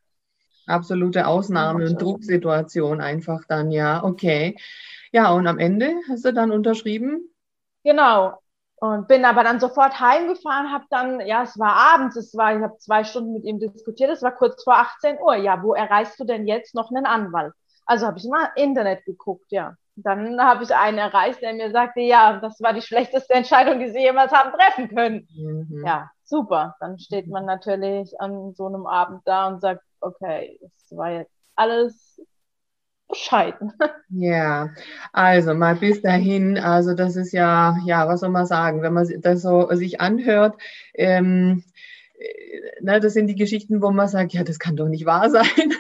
Absolute 0.68 1.28
Ausnahme- 1.28 1.90
und 1.90 2.02
Drucksituation 2.02 3.02
einfach 3.02 3.42
dann, 3.48 3.72
ja, 3.72 4.04
okay. 4.04 4.56
Ja, 5.14 5.32
und 5.32 5.48
am 5.48 5.60
Ende 5.60 5.94
hast 6.10 6.26
du 6.26 6.34
dann 6.34 6.52
unterschrieben? 6.52 7.30
Genau. 7.84 8.34
Und 8.78 9.08
bin 9.08 9.24
aber 9.24 9.44
dann 9.44 9.60
sofort 9.60 10.00
heimgefahren, 10.00 10.74
habe 10.74 10.86
dann, 10.90 11.22
ja, 11.22 11.44
es 11.44 11.58
war 11.58 11.94
abends, 11.94 12.18
es 12.18 12.36
war, 12.36 12.56
ich 12.56 12.62
habe 12.62 12.78
zwei 12.80 13.04
Stunden 13.04 13.32
mit 13.32 13.46
ihm 13.46 13.60
diskutiert, 13.60 14.10
es 14.10 14.24
war 14.24 14.36
kurz 14.36 14.62
vor 14.64 14.76
18 14.76 15.20
Uhr. 15.22 15.36
Ja, 15.36 15.62
wo 15.64 15.74
erreichst 15.74 16.20
du 16.20 16.26
denn 16.26 16.48
jetzt 16.48 16.76
noch 16.76 16.92
einen 16.92 17.06
Anwalt? 17.06 17.54
Also 17.86 18.08
habe 18.08 18.18
ich 18.18 18.26
mal 18.26 18.50
Internet 18.56 19.06
geguckt, 19.06 19.46
ja. 19.52 19.76
Dann 19.96 20.42
habe 20.42 20.64
ich 20.64 20.76
einen 20.76 20.98
erreicht, 20.98 21.42
der 21.42 21.54
mir 21.54 21.72
sagte, 21.72 22.02
ja, 22.02 22.40
das 22.40 22.60
war 22.60 22.74
die 22.74 22.82
schlechteste 22.82 23.36
Entscheidung, 23.36 23.80
die 23.80 23.92
Sie 23.92 24.00
jemals 24.00 24.32
haben 24.32 24.52
treffen 24.52 24.90
können. 24.90 25.28
Mhm. 25.36 25.84
Ja, 25.86 26.10
super. 26.24 26.76
Dann 26.80 26.98
steht 26.98 27.28
man 27.28 27.46
natürlich 27.46 28.20
an 28.20 28.54
so 28.56 28.66
einem 28.66 28.88
Abend 28.88 29.22
da 29.26 29.48
und 29.48 29.62
sagt, 29.62 29.84
okay, 30.02 30.60
das 30.62 30.98
war 30.98 31.12
jetzt 31.12 31.32
alles 31.56 32.20
bescheiden. 33.08 33.74
Ja, 34.16 34.70
also 35.12 35.56
mal 35.56 35.76
bis 35.76 36.02
dahin, 36.04 36.60
also 36.60 36.94
das 36.94 37.16
ist 37.16 37.32
ja, 37.32 37.76
ja, 37.84 38.08
was 38.08 38.20
soll 38.20 38.30
man 38.30 38.46
sagen, 38.46 38.84
wenn 38.84 38.94
man 38.94 39.08
das 39.22 39.42
so 39.42 39.68
sich 39.72 40.00
anhört, 40.02 40.56
ähm, 40.94 41.64
äh, 42.20 42.60
na, 42.82 43.00
das 43.00 43.14
sind 43.14 43.26
die 43.28 43.36
Geschichten, 43.36 43.82
wo 43.82 43.90
man 43.90 44.08
sagt, 44.08 44.34
ja, 44.34 44.44
das 44.44 44.60
kann 44.60 44.76
doch 44.76 44.88
nicht 44.88 45.06
wahr 45.06 45.30
sein. 45.32 45.74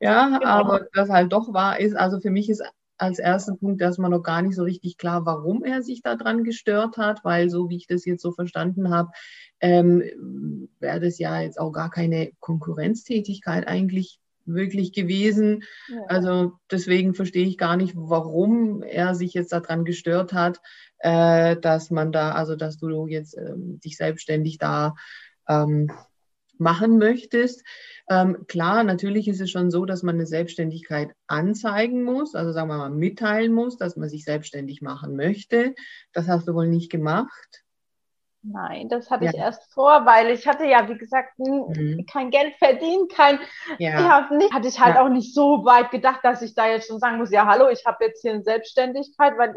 ja, 0.00 0.38
genau. 0.38 0.46
aber 0.46 0.86
das 0.92 1.08
halt 1.08 1.32
doch 1.32 1.54
wahr 1.54 1.80
ist. 1.80 1.96
Also 1.96 2.20
für 2.20 2.30
mich 2.30 2.50
ist 2.50 2.62
als 2.98 3.18
erster 3.18 3.56
Punkt 3.56 3.80
erstmal 3.80 4.10
noch 4.10 4.22
gar 4.22 4.42
nicht 4.42 4.54
so 4.54 4.62
richtig 4.62 4.98
klar, 4.98 5.24
warum 5.24 5.64
er 5.64 5.82
sich 5.82 6.02
daran 6.02 6.44
gestört 6.44 6.98
hat, 6.98 7.24
weil 7.24 7.48
so 7.48 7.70
wie 7.70 7.76
ich 7.76 7.86
das 7.86 8.04
jetzt 8.04 8.22
so 8.22 8.32
verstanden 8.32 8.90
habe, 8.90 9.10
ähm, 9.60 10.68
wäre 10.78 11.00
das 11.00 11.18
ja 11.18 11.40
jetzt 11.40 11.58
auch 11.58 11.72
gar 11.72 11.90
keine 11.90 12.32
Konkurrenztätigkeit 12.40 13.66
eigentlich 13.66 14.19
wirklich 14.46 14.92
gewesen. 14.92 15.64
Ja. 15.88 16.02
Also 16.08 16.52
deswegen 16.70 17.14
verstehe 17.14 17.46
ich 17.46 17.58
gar 17.58 17.76
nicht, 17.76 17.94
warum 17.96 18.82
er 18.82 19.14
sich 19.14 19.34
jetzt 19.34 19.52
daran 19.52 19.84
gestört 19.84 20.32
hat, 20.32 20.60
äh, 20.98 21.56
dass 21.56 21.90
man 21.90 22.12
da, 22.12 22.32
also 22.32 22.56
dass 22.56 22.78
du 22.78 23.06
jetzt 23.06 23.36
äh, 23.36 23.52
dich 23.56 23.96
selbstständig 23.96 24.58
da 24.58 24.94
ähm, 25.48 25.90
machen 26.60 26.98
möchtest. 26.98 27.64
Ähm, 28.08 28.44
klar, 28.46 28.84
natürlich 28.84 29.28
ist 29.28 29.40
es 29.40 29.50
schon 29.50 29.70
so, 29.70 29.84
dass 29.86 30.02
man 30.02 30.16
eine 30.16 30.26
Selbstständigkeit 30.26 31.14
anzeigen 31.26 32.04
muss, 32.04 32.34
also 32.34 32.52
sagen 32.52 32.68
wir 32.68 32.76
mal 32.76 32.90
mitteilen 32.90 33.52
muss, 33.52 33.76
dass 33.76 33.96
man 33.96 34.08
sich 34.08 34.24
selbstständig 34.24 34.82
machen 34.82 35.16
möchte. 35.16 35.74
Das 36.12 36.28
hast 36.28 36.46
du 36.46 36.54
wohl 36.54 36.68
nicht 36.68 36.90
gemacht. 36.90 37.64
Nein, 38.42 38.88
das 38.88 39.10
hatte 39.10 39.26
ja. 39.26 39.30
ich 39.32 39.36
erst 39.36 39.70
vor, 39.72 40.06
weil 40.06 40.30
ich 40.30 40.46
hatte 40.46 40.64
ja, 40.64 40.88
wie 40.88 40.96
gesagt, 40.96 41.38
mhm. 41.38 42.06
kein 42.10 42.30
Geld 42.30 42.54
verdient, 42.56 43.12
kein, 43.12 43.38
ja. 43.78 44.00
ja 44.00 44.28
nicht, 44.32 44.52
hatte 44.52 44.68
ich 44.68 44.80
halt 44.80 44.96
ja. 44.96 45.02
auch 45.02 45.10
nicht 45.10 45.34
so 45.34 45.64
weit 45.64 45.90
gedacht, 45.90 46.20
dass 46.22 46.40
ich 46.40 46.54
da 46.54 46.66
jetzt 46.66 46.88
schon 46.88 47.00
sagen 47.00 47.18
muss, 47.18 47.30
ja, 47.30 47.46
hallo, 47.46 47.68
ich 47.68 47.84
habe 47.84 48.04
jetzt 48.04 48.22
hier 48.22 48.32
eine 48.32 48.42
Selbstständigkeit, 48.42 49.36
weil 49.36 49.54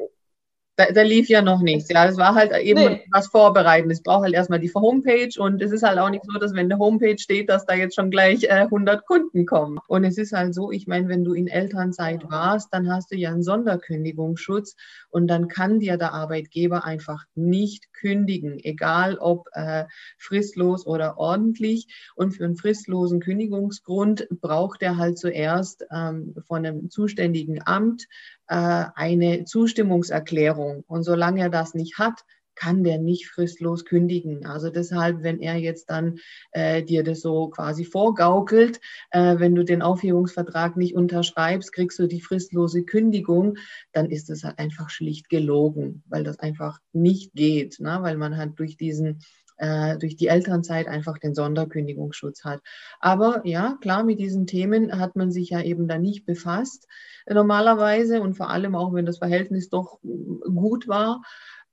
da, 0.76 0.92
da, 0.92 1.04
lief 1.04 1.30
ja 1.30 1.42
noch 1.42 1.62
nichts. 1.62 1.90
Ja, 1.90 2.08
das 2.08 2.18
war 2.18 2.34
halt 2.34 2.52
eben 2.64 2.80
nee. 2.80 3.02
was 3.12 3.28
vorbereiten. 3.28 3.92
Es 3.92 4.02
braucht 4.02 4.24
halt 4.24 4.34
erstmal 4.34 4.60
die 4.60 4.74
Homepage 4.74 5.30
und 5.38 5.62
es 5.62 5.72
ist 5.72 5.84
halt 5.84 6.00
auch 6.00 6.10
nicht 6.10 6.26
so, 6.26 6.40
dass 6.40 6.54
wenn 6.54 6.72
eine 6.72 6.80
Homepage 6.80 7.18
steht, 7.20 7.50
dass 7.50 7.66
da 7.66 7.76
jetzt 7.76 7.96
schon 7.96 8.10
gleich 8.10 8.44
äh, 8.46 8.64
100 8.64 9.06
Kunden 9.06 9.46
kommen. 9.46 9.80
Und 9.88 10.04
es 10.04 10.18
ist 10.18 10.34
halt 10.34 10.56
so, 10.56 10.72
ich 10.72 10.88
meine, 10.88 11.10
wenn 11.10 11.24
du 11.24 11.34
in 11.34 11.48
Elternzeit 11.48 12.24
warst, 12.30 12.74
dann 12.74 12.92
hast 12.92 13.12
du 13.12 13.16
ja 13.16 13.30
einen 13.30 13.44
Sonderkündigungsschutz 13.44 14.76
und 15.10 15.28
dann 15.28 15.48
kann 15.48 15.80
dir 15.80 15.98
der 15.98 16.14
Arbeitgeber 16.14 16.86
einfach 16.86 17.26
nicht 17.36 17.94
kündigen, 17.94 18.60
egal 18.60 19.18
ob 19.20 19.50
äh, 19.54 19.86
fristlos 20.18 20.88
oder 20.88 21.18
ordentlich. 21.18 21.88
Und 22.16 22.32
für 22.32 22.46
einen 22.46 22.58
fristlosen 22.58 23.20
Kündigungsgrund 23.20 24.28
braucht 24.42 24.82
er 24.82 24.98
halt 24.98 25.20
zuerst 25.20 25.86
ähm, 25.92 26.34
von 26.48 26.66
einem 26.66 26.90
zuständigen 26.90 27.62
Amt 27.64 28.08
eine 28.56 29.46
Zustimmungserklärung. 29.46 30.84
Und 30.88 31.04
solange 31.04 31.42
er 31.42 31.50
das 31.50 31.74
nicht 31.74 31.98
hat, 31.98 32.24
kann 32.56 32.84
der 32.84 33.00
nicht 33.00 33.28
fristlos 33.28 33.86
kündigen. 33.86 34.46
Also 34.46 34.70
deshalb, 34.70 35.24
wenn 35.24 35.40
er 35.40 35.56
jetzt 35.56 35.90
dann 35.90 36.20
äh, 36.52 36.84
dir 36.84 37.04
das 37.04 37.22
so 37.22 37.50
quasi 37.50 37.86
vorgaukelt, 37.86 38.80
äh, 39.12 39.40
wenn 39.40 39.56
du 39.56 39.64
den 39.64 39.82
Aufhebungsvertrag 39.82 40.78
nicht 40.78 40.96
unterschreibst, 40.96 41.74
kriegst 41.74 42.00
du 42.00 42.08
die 42.08 42.22
fristlose 42.22 42.84
Kündigung, 42.84 43.58
dann 43.92 44.10
ist 44.10 44.30
das 44.30 44.44
halt 44.44 44.60
einfach 44.60 44.90
schlicht 44.90 45.30
gelogen, 45.30 46.04
weil 46.08 46.24
das 46.24 46.40
einfach 46.40 46.80
nicht 46.92 47.34
geht, 47.34 47.80
ne? 47.80 48.00
weil 48.02 48.18
man 48.18 48.38
halt 48.38 48.60
durch 48.60 48.78
diesen 48.78 49.20
äh, 49.58 49.98
durch 49.98 50.16
die 50.16 50.28
Elternzeit 50.28 50.88
einfach 50.88 51.18
den 51.18 51.36
Sonderkündigungsschutz 51.36 52.44
hat. 52.44 52.62
Aber 53.00 53.42
ja, 53.46 53.78
klar, 53.82 54.04
mit 54.04 54.20
diesen 54.20 54.48
Themen 54.48 55.00
hat 55.00 55.16
man 55.16 55.32
sich 55.32 55.50
ja 55.50 55.62
eben 55.62 55.88
da 55.88 55.98
nicht 55.98 56.26
befasst 56.26 56.88
äh, 57.26 57.34
normalerweise 57.34 58.22
und 58.22 58.36
vor 58.36 58.50
allem 58.50 58.76
auch, 58.76 58.94
wenn 58.94 59.06
das 59.06 59.20
Verhältnis 59.20 59.70
doch 59.70 60.00
äh, 60.04 60.50
gut 60.50 60.88
war. 60.88 61.22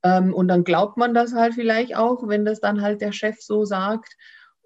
Ähm, 0.02 0.34
und 0.34 0.48
dann 0.48 0.64
glaubt 0.64 0.96
man 0.96 1.14
das 1.14 1.34
halt 1.34 1.54
vielleicht 1.54 1.96
auch, 1.96 2.26
wenn 2.26 2.44
das 2.44 2.60
dann 2.60 2.80
halt 2.80 3.00
der 3.00 3.12
Chef 3.12 3.40
so 3.40 3.64
sagt. 3.64 4.16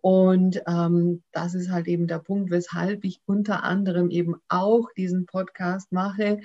Und 0.00 0.62
ähm, 0.66 1.22
das 1.32 1.54
ist 1.54 1.70
halt 1.70 1.86
eben 1.88 2.06
der 2.06 2.18
Punkt, 2.18 2.50
weshalb 2.50 3.04
ich 3.04 3.22
unter 3.24 3.64
anderem 3.64 4.10
eben 4.10 4.34
auch 4.48 4.92
diesen 4.98 5.24
Podcast 5.24 5.92
mache, 5.92 6.40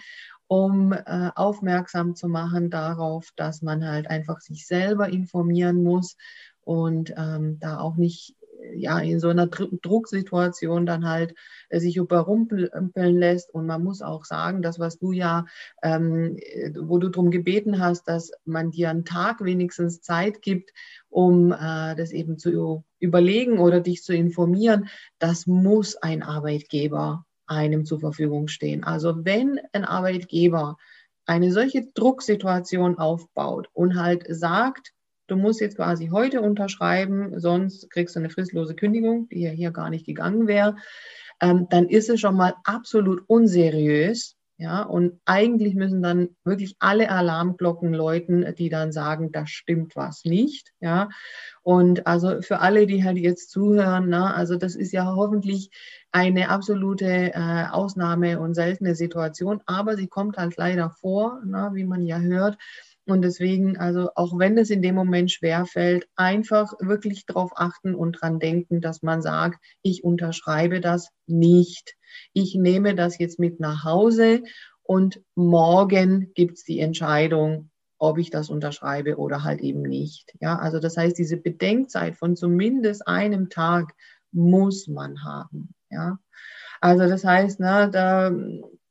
um 0.48 0.94
äh, 0.94 1.30
aufmerksam 1.36 2.16
zu 2.16 2.30
machen 2.30 2.70
darauf, 2.70 3.30
dass 3.36 3.62
man 3.62 3.86
halt 3.86 4.10
einfach 4.10 4.40
sich 4.40 4.66
selber 4.66 5.10
informieren 5.10 5.84
muss 5.84 6.16
und 6.70 7.16
ähm, 7.18 7.58
da 7.60 7.80
auch 7.80 7.96
nicht 7.96 8.36
ja, 8.76 9.00
in 9.00 9.20
so 9.20 9.30
einer 9.30 9.48
Drucksituation 9.48 10.86
dann 10.86 11.10
halt 11.10 11.34
äh, 11.70 11.80
sich 11.80 11.98
überrumpeln 11.98 13.18
lässt. 13.18 13.52
Und 13.52 13.66
man 13.66 13.84
muss 13.84 14.04
auch 14.04 14.24
sagen, 14.24 14.62
das, 14.62 14.78
was 14.78 15.00
du 15.00 15.12
ja, 15.12 15.46
ähm, 15.82 16.38
wo 16.80 17.00
du 17.00 17.10
darum 17.10 17.32
gebeten 17.32 17.80
hast, 17.80 18.08
dass 18.08 18.32
man 18.46 18.70
dir 18.70 18.92
einen 18.92 19.04
Tag 19.04 19.44
wenigstens 19.44 20.02
Zeit 20.02 20.44
gibt, 20.44 20.72
um 21.10 21.52
äh, 21.52 21.96
das 21.96 22.12
eben 22.12 22.38
zu 22.38 22.84
überlegen 23.00 23.58
oder 23.58 23.80
dich 23.80 24.04
zu 24.04 24.14
informieren, 24.14 24.90
das 25.18 25.48
muss 25.48 25.96
ein 25.96 26.22
Arbeitgeber 26.22 27.26
einem 27.48 27.84
zur 27.84 28.00
Verfügung 28.00 28.48
stehen. 28.48 28.84
Also 28.84 29.26
wenn 29.26 29.60
ein 29.74 29.86
Arbeitgeber 29.86 30.78
eine 31.26 31.52
solche 31.52 31.88
Drucksituation 31.96 33.00
aufbaut 33.00 33.70
und 33.74 33.96
halt 33.96 34.26
sagt, 34.30 34.94
du 35.30 35.36
musst 35.36 35.62
jetzt 35.62 35.78
quasi 35.78 36.08
heute 36.08 36.42
unterschreiben, 36.42 37.40
sonst 37.40 37.90
kriegst 37.90 38.16
du 38.16 38.20
eine 38.20 38.30
fristlose 38.30 38.76
Kündigung, 38.76 39.30
die 39.30 39.42
ja 39.42 39.52
hier 39.52 39.72
gar 39.72 39.90
nicht 39.90 40.06
gegangen 40.06 40.48
wäre, 40.48 40.76
ähm, 41.42 41.68
dann 41.70 41.88
ist 41.88 42.10
es 42.10 42.20
schon 42.20 42.36
mal 42.36 42.56
absolut 42.64 43.24
unseriös. 43.28 44.36
Ja, 44.62 44.82
und 44.84 45.22
eigentlich 45.24 45.74
müssen 45.74 46.04
dann 46.04 46.36
wirklich 46.44 46.76
alle 46.80 47.10
Alarmglocken 47.10 47.94
läuten, 47.94 48.54
die 48.56 48.68
dann 48.68 48.92
sagen, 48.92 49.32
da 49.32 49.48
stimmt 49.48 49.96
was 49.96 50.26
nicht. 50.26 50.74
Ja, 50.82 51.08
und 51.62 52.06
also 52.06 52.42
für 52.42 52.60
alle, 52.60 52.86
die 52.86 53.06
halt 53.06 53.18
jetzt 53.18 53.52
zuhören, 53.52 54.10
na, 54.10 54.34
also 54.34 54.58
das 54.58 54.76
ist 54.76 54.92
ja 54.92 55.16
hoffentlich 55.16 55.72
eine 56.12 56.50
absolute 56.50 57.32
äh, 57.34 57.68
Ausnahme 57.72 58.42
und 58.42 58.54
seltene 58.54 58.96
Situation, 58.96 59.62
aber 59.66 59.96
sie 59.96 60.08
kommt 60.08 60.38
halt 60.38 60.58
leider 60.58 60.90
vor, 60.90 61.40
na, 61.46 61.74
wie 61.74 61.86
man 61.86 62.04
ja 62.04 62.20
hört. 62.20 62.58
Und 63.10 63.24
deswegen, 63.24 63.76
also 63.76 64.12
auch 64.14 64.38
wenn 64.38 64.56
es 64.60 64.70
in 64.70 64.84
dem 64.84 64.94
Moment 64.94 65.32
schwerfällt, 65.32 66.08
einfach 66.16 66.74
wirklich 66.80 67.26
darauf 67.26 67.52
achten 67.56 67.96
und 67.96 68.22
dran 68.22 68.40
denken, 68.40 68.82
dass 68.82 69.02
man 69.02 69.24
sagt, 69.24 69.60
ich 69.82 70.04
unterschreibe 70.04 70.80
das 70.80 71.10
nicht. 71.26 71.96
Ich 72.34 72.54
nehme 72.54 72.94
das 72.94 73.18
jetzt 73.18 73.40
mit 73.40 73.60
nach 73.60 73.84
Hause 73.84 74.44
und 74.84 75.22
morgen 75.34 76.32
gibt 76.36 76.58
es 76.58 76.64
die 76.64 76.80
Entscheidung, 76.80 77.72
ob 77.98 78.20
ich 78.20 78.30
das 78.30 78.52
unterschreibe 78.52 79.18
oder 79.18 79.44
halt 79.44 79.62
eben 79.62 79.82
nicht. 79.82 80.36
Ja, 80.40 80.60
also 80.60 80.80
das 80.80 80.96
heißt, 80.96 81.18
diese 81.18 81.38
Bedenkzeit 81.38 82.16
von 82.16 82.36
zumindest 82.36 83.08
einem 83.08 83.50
Tag 83.50 83.96
muss 84.32 84.88
man 84.88 85.24
haben. 85.24 85.74
Ja, 85.90 86.20
also 86.80 87.08
das 87.08 87.24
heißt, 87.24 87.60
ne, 87.60 87.90
da 87.92 88.32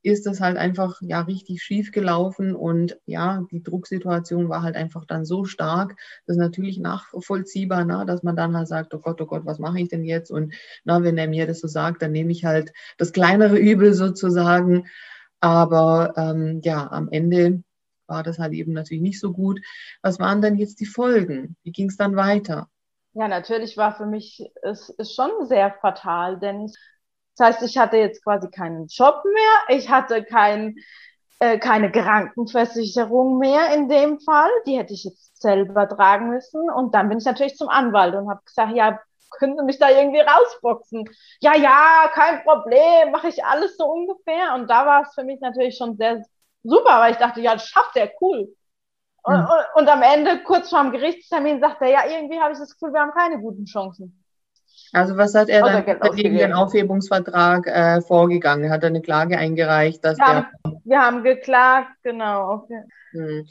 ist 0.03 0.27
das 0.27 0.41
halt 0.41 0.57
einfach 0.57 1.01
ja 1.01 1.21
richtig 1.21 1.63
schief 1.63 1.93
gelaufen 1.93 2.55
und 2.55 2.99
ja, 3.07 3.45
die 3.51 3.63
Drucksituation 3.63 4.49
war 4.49 4.63
halt 4.63 4.77
einfach 4.77 5.05
dann 5.05 5.25
so 5.25 5.45
stark, 5.45 5.97
das 6.27 6.37
ist 6.37 6.41
natürlich 6.41 6.79
nachvollziehbar, 6.79 7.85
na, 7.85 8.05
dass 8.05 8.23
man 8.23 8.37
dann 8.37 8.57
halt 8.57 8.69
sagt, 8.69 8.95
oh 8.95 8.99
Gott, 8.99 9.21
oh 9.21 9.27
Gott, 9.27 9.45
was 9.45 9.59
mache 9.59 9.81
ich 9.81 9.89
denn 9.89 10.05
jetzt? 10.05 10.31
Und 10.31 10.55
na, 10.85 11.03
wenn 11.03 11.19
er 11.19 11.29
mir 11.29 11.47
das 11.47 11.61
so 11.61 11.69
sagt, 11.69 12.03
dann 12.03 12.13
nehme 12.13 12.33
ich 12.33 12.45
halt 12.45 12.73
das 12.97 13.13
kleinere 13.13 13.59
Übel 13.59 13.95
sozusagen. 13.95 14.87
Aber 15.41 16.15
ähm, 16.17 16.61
ja, 16.63 16.91
am 16.91 17.09
Ende 17.11 17.63
war 18.07 18.23
das 18.23 18.39
halt 18.39 18.53
eben 18.53 18.73
natürlich 18.73 19.03
nicht 19.03 19.21
so 19.21 19.33
gut. 19.33 19.61
Was 20.03 20.19
waren 20.19 20.43
denn 20.43 20.57
jetzt 20.57 20.81
die 20.81 20.87
Folgen? 20.87 21.57
Wie 21.63 21.73
ging 21.73 21.89
es 21.89 21.97
dann 21.97 22.17
weiter? 22.17 22.69
Ja, 23.13 23.29
natürlich 23.29 23.77
war 23.77 23.97
für 23.97 24.07
mich 24.07 24.45
es 24.63 24.91
ist 24.91 25.15
schon 25.15 25.31
sehr 25.47 25.73
fatal, 25.81 26.39
denn 26.39 26.71
Das 27.39 27.55
heißt, 27.55 27.63
ich 27.63 27.79
hatte 27.79 27.97
jetzt 27.97 28.25
quasi 28.25 28.51
keinen 28.51 28.89
Job 28.89 29.23
mehr, 29.25 29.77
ich 29.77 29.89
hatte 29.89 30.25
kein, 30.25 30.77
äh, 31.39 31.59
keine 31.59 31.93
Krankenversicherung 31.93 33.39
mehr 33.39 33.73
in 33.75 33.89
dem 33.89 34.19
Fall, 34.21 34.51
die 34.67 34.77
hätte 34.77 34.93
ich 34.93 35.05
jetzt 35.05 35.41
selber 35.41 35.89
tragen 35.89 36.31
müssen. 36.31 36.69
Und 36.69 36.95
dann 36.95 37.09
bin 37.09 37.19
ich 37.19 37.25
natürlich 37.25 37.57
zum 37.57 37.69
Anwalt 37.69 38.15
und 38.15 38.29
habe 38.29 38.43
gesagt, 38.45 38.75
ja, 38.75 38.99
können 39.39 39.57
Sie 39.57 39.65
mich 39.65 39.79
da 39.79 39.91
irgendwie 39.91 40.21
rausboxen? 40.21 41.05
Ja, 41.41 41.57
ja, 41.57 42.11
kein 42.13 42.43
Problem, 42.43 43.13
mache 43.13 43.29
ich 43.29 43.45
alles 43.45 43.77
so 43.77 43.87
ungefähr. 43.87 44.55
Und 44.55 44.69
da 44.69 44.85
war 44.85 45.03
es 45.03 45.15
für 45.15 45.23
mich 45.23 45.41
natürlich 45.41 45.77
schon 45.77 45.97
sehr 45.97 46.25
super, 46.65 47.01
weil 47.01 47.13
ich 47.13 47.19
dachte, 47.19 47.41
ja, 47.41 47.53
das 47.53 47.69
schafft 47.69 47.97
er, 47.97 48.11
cool. 48.21 48.49
Und, 49.23 49.37
mhm. 49.37 49.43
und, 49.43 49.83
und, 49.83 49.89
am 49.89 50.03
Ende, 50.03 50.43
kurz 50.43 50.71
vor 50.71 50.83
dem 50.83 50.93
Gerichtstermin, 50.93 51.61
sagt 51.61 51.83
er, 51.83 51.89
ja, 51.89 52.07
irgendwie 52.09 52.41
habe 52.41 52.53
ich 52.53 52.59
das 52.59 52.73
Gefühl, 52.73 52.93
wir 52.93 53.01
haben 53.01 53.13
keine 53.13 53.41
guten 53.41 53.67
Chancen. 53.67 54.18
Also 54.93 55.17
was 55.17 55.35
hat 55.35 55.49
er 55.49 55.63
dann 55.63 56.17
gegen 56.17 56.37
den 56.37 56.53
Aufhebungsvertrag 56.53 57.67
äh, 57.67 58.01
vorgegangen? 58.01 58.71
Hat 58.71 58.83
er 58.83 58.89
eine 58.89 59.03
Klage 59.03 59.39
eingereicht, 59.39 60.05
dass 60.05 60.19
wir 60.19 60.27
der... 60.27 60.35
Haben, 60.37 60.81
wir 60.85 61.01
haben 61.01 61.23
geklagt, 61.23 61.91
genau. 62.03 62.55
Okay. 62.55 62.83
Hm. 63.13 63.47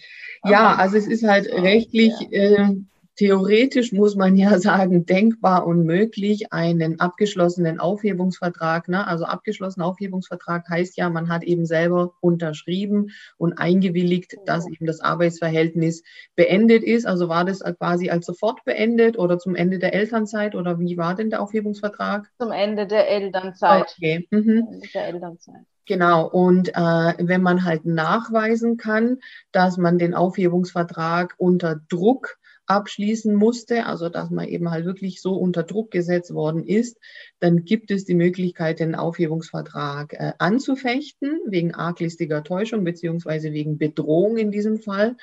Ja, 0.46 0.76
also 0.76 0.98
es 0.98 1.08
ist 1.08 1.28
halt 1.28 1.48
rechtlich 1.52 2.14
äh, 2.32 2.76
Theoretisch 3.18 3.92
muss 3.92 4.16
man 4.16 4.36
ja 4.36 4.60
sagen, 4.60 5.06
denkbar 5.06 5.66
unmöglich, 5.66 6.54
einen 6.54 7.00
abgeschlossenen 7.00 7.80
Aufhebungsvertrag. 7.80 8.88
Ne? 8.88 9.06
Also 9.06 9.26
abgeschlossener 9.26 9.86
Aufhebungsvertrag 9.86 10.70
heißt 10.70 10.98
ja, 10.98 11.10
man 11.10 11.28
hat 11.30 11.44
eben 11.44 11.66
selber 11.66 12.14
unterschrieben 12.22 13.10
und 13.38 13.54
eingewilligt, 13.54 14.36
dass 14.46 14.68
eben 14.68 14.86
das 14.86 15.02
Arbeitsverhältnis 15.02 16.04
beendet 16.36 16.84
ist. 16.84 17.08
Also 17.08 17.28
war 17.28 17.44
das 17.44 17.64
quasi 17.80 18.10
als 18.10 18.28
sofort 18.28 18.64
beendet 18.66 19.18
oder 19.18 19.40
zum 19.40 19.56
Ende 19.56 19.80
der 19.80 19.94
Elternzeit 19.94 20.54
oder 20.54 20.80
wie 20.80 20.96
war 20.98 21.16
denn 21.16 21.32
der 21.32 21.42
Aufhebungsvertrag? 21.42 22.30
Zum 22.40 22.52
Ende 22.52 22.86
der 22.86 23.10
Elternzeit. 23.10 23.96
Okay. 23.98 24.28
Mhm. 24.30 24.68
Ende 24.72 24.88
der 24.94 25.08
Elternzeit. 25.08 25.66
Genau, 25.88 26.28
und 26.28 26.70
äh, 26.76 27.14
wenn 27.18 27.42
man 27.42 27.64
halt 27.64 27.86
nachweisen 27.86 28.76
kann, 28.76 29.20
dass 29.54 29.78
man 29.78 29.98
den 29.98 30.14
Aufhebungsvertrag 30.14 31.34
unter 31.38 31.80
Druck 31.88 32.38
abschließen 32.68 33.34
musste, 33.34 33.86
also 33.86 34.10
dass 34.10 34.30
man 34.30 34.48
eben 34.48 34.70
halt 34.70 34.86
wirklich 34.86 35.22
so 35.22 35.36
unter 35.36 35.64
Druck 35.64 35.90
gesetzt 35.92 36.34
worden 36.34 36.66
ist, 36.66 36.98
dann 37.40 37.66
gibt 37.66 37.92
es 37.92 38.06
die 38.06 38.16
Möglichkeit, 38.16 38.80
den 38.80 38.96
Aufhebungsvertrag 38.96 40.14
äh, 40.14 40.34
anzufechten, 40.38 41.40
wegen 41.48 41.74
arglistiger 41.74 42.44
Täuschung 42.44 42.84
beziehungsweise 42.84 43.54
wegen 43.54 43.78
Bedrohung 43.78 44.38
in 44.38 44.52
diesem 44.52 44.80
Fall. 44.80 45.16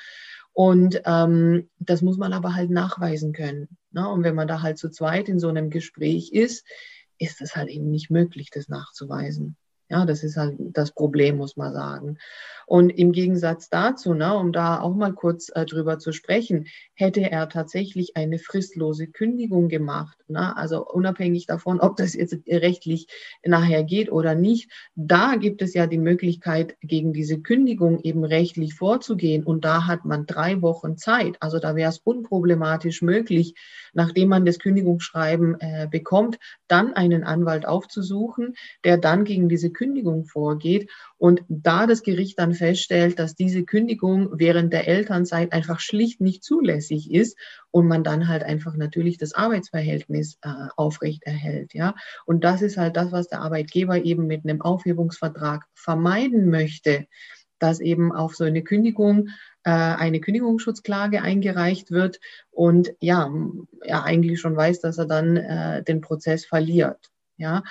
Und 0.53 1.01
ähm, 1.05 1.69
das 1.79 2.01
muss 2.01 2.17
man 2.17 2.33
aber 2.33 2.55
halt 2.55 2.69
nachweisen 2.69 3.33
können. 3.33 3.67
Ne? 3.91 4.07
Und 4.09 4.23
wenn 4.23 4.35
man 4.35 4.47
da 4.47 4.61
halt 4.61 4.77
zu 4.77 4.89
zweit 4.89 5.29
in 5.29 5.39
so 5.39 5.49
einem 5.49 5.69
Gespräch 5.69 6.31
ist, 6.31 6.65
ist 7.17 7.41
es 7.41 7.55
halt 7.55 7.69
eben 7.69 7.89
nicht 7.91 8.09
möglich, 8.09 8.49
das 8.51 8.67
nachzuweisen. 8.69 9.55
Ja, 9.89 10.05
das 10.05 10.23
ist 10.23 10.35
halt 10.35 10.55
das 10.59 10.91
Problem, 10.91 11.37
muss 11.37 11.57
man 11.57 11.73
sagen. 11.73 12.17
Und 12.65 12.89
im 12.89 13.11
Gegensatz 13.11 13.69
dazu, 13.69 14.13
ne, 14.13 14.35
um 14.35 14.51
da 14.51 14.79
auch 14.79 14.95
mal 14.95 15.13
kurz 15.13 15.51
äh, 15.53 15.65
drüber 15.65 15.99
zu 15.99 16.11
sprechen, 16.11 16.67
hätte 16.95 17.21
er 17.29 17.47
tatsächlich 17.47 18.17
eine 18.17 18.39
fristlose 18.39 19.07
Kündigung 19.07 19.69
gemacht. 19.69 20.17
Ne? 20.27 20.55
Also 20.57 20.83
unabhängig 20.83 21.45
davon, 21.45 21.79
ob 21.79 21.95
das 21.97 22.15
jetzt 22.15 22.35
rechtlich 22.47 23.07
nachher 23.43 23.83
geht 23.83 24.11
oder 24.11 24.33
nicht, 24.33 24.71
da 24.95 25.35
gibt 25.35 25.61
es 25.61 25.75
ja 25.75 25.85
die 25.85 25.99
Möglichkeit, 25.99 26.75
gegen 26.81 27.13
diese 27.13 27.39
Kündigung 27.39 27.99
eben 27.99 28.23
rechtlich 28.23 28.73
vorzugehen. 28.73 29.43
Und 29.43 29.63
da 29.63 29.85
hat 29.85 30.05
man 30.05 30.25
drei 30.25 30.61
Wochen 30.63 30.97
Zeit. 30.97 31.37
Also 31.41 31.59
da 31.59 31.75
wäre 31.75 31.89
es 31.89 31.99
unproblematisch 31.99 33.03
möglich, 33.03 33.53
nachdem 33.93 34.29
man 34.29 34.45
das 34.45 34.57
Kündigungsschreiben 34.57 35.59
äh, 35.59 35.87
bekommt, 35.89 36.39
dann 36.67 36.93
einen 36.93 37.23
Anwalt 37.23 37.67
aufzusuchen, 37.67 38.55
der 38.83 38.97
dann 38.97 39.23
gegen 39.23 39.49
diese 39.49 39.71
Kündigung 39.75 40.25
vorgeht. 40.25 40.89
Und 41.17 41.43
da 41.47 41.85
das 41.85 42.01
Gericht 42.01 42.39
dann 42.39 42.53
feststellt, 42.53 43.19
dass 43.19 43.35
diese 43.35 43.63
Kündigung 43.63 44.29
während 44.33 44.73
der 44.73 44.87
Elternzeit 44.87 45.53
einfach 45.53 45.79
schlicht 45.79 46.21
nicht 46.21 46.43
zulässig 46.43 47.11
ist 47.11 47.37
und 47.69 47.87
man 47.87 48.03
dann 48.03 48.27
halt 48.27 48.43
einfach 48.43 48.75
natürlich 48.75 49.17
das 49.17 49.33
Arbeitsverhältnis 49.33 50.37
äh, 50.41 50.49
aufrecht 50.75 51.23
erhält, 51.23 51.73
ja. 51.73 51.93
Und 52.25 52.43
das 52.43 52.61
ist 52.61 52.77
halt 52.77 52.97
das, 52.97 53.11
was 53.11 53.27
der 53.27 53.41
Arbeitgeber 53.41 54.03
eben 54.03 54.25
mit 54.25 54.43
einem 54.43 54.61
Aufhebungsvertrag 54.61 55.65
vermeiden 55.73 56.49
möchte, 56.49 57.05
dass 57.59 57.79
eben 57.79 58.11
auf 58.11 58.35
so 58.35 58.43
eine 58.43 58.63
Kündigung 58.63 59.29
äh, 59.63 59.71
eine 59.71 60.19
Kündigungsschutzklage 60.19 61.21
eingereicht 61.21 61.91
wird 61.91 62.19
und 62.51 62.93
ja, 62.99 63.29
er 63.81 64.03
eigentlich 64.03 64.39
schon 64.39 64.55
weiß, 64.55 64.79
dass 64.81 64.97
er 64.97 65.07
dann 65.07 65.37
äh, 65.37 65.83
den 65.83 66.01
Prozess 66.01 66.45
verliert, 66.45 67.09
ja. 67.37 67.63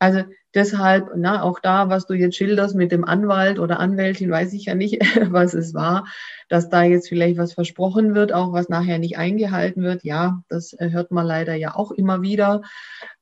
Also 0.00 0.24
deshalb, 0.54 1.10
na, 1.14 1.42
auch 1.42 1.60
da, 1.60 1.90
was 1.90 2.06
du 2.06 2.14
jetzt 2.14 2.34
schilderst 2.34 2.74
mit 2.74 2.90
dem 2.90 3.04
Anwalt 3.04 3.58
oder 3.58 3.78
Anwältin, 3.78 4.30
weiß 4.30 4.54
ich 4.54 4.64
ja 4.64 4.74
nicht, 4.74 4.98
was 5.32 5.54
es 5.54 5.74
war, 5.74 6.06
dass 6.48 6.70
da 6.70 6.82
jetzt 6.82 7.08
vielleicht 7.08 7.38
was 7.38 7.52
versprochen 7.52 8.14
wird, 8.14 8.32
auch 8.32 8.52
was 8.52 8.68
nachher 8.68 8.98
nicht 8.98 9.18
eingehalten 9.18 9.82
wird. 9.82 10.02
Ja, 10.02 10.42
das 10.48 10.72
äh, 10.72 10.90
hört 10.90 11.10
man 11.10 11.26
leider 11.26 11.54
ja 11.54 11.76
auch 11.76 11.92
immer 11.92 12.22
wieder. 12.22 12.62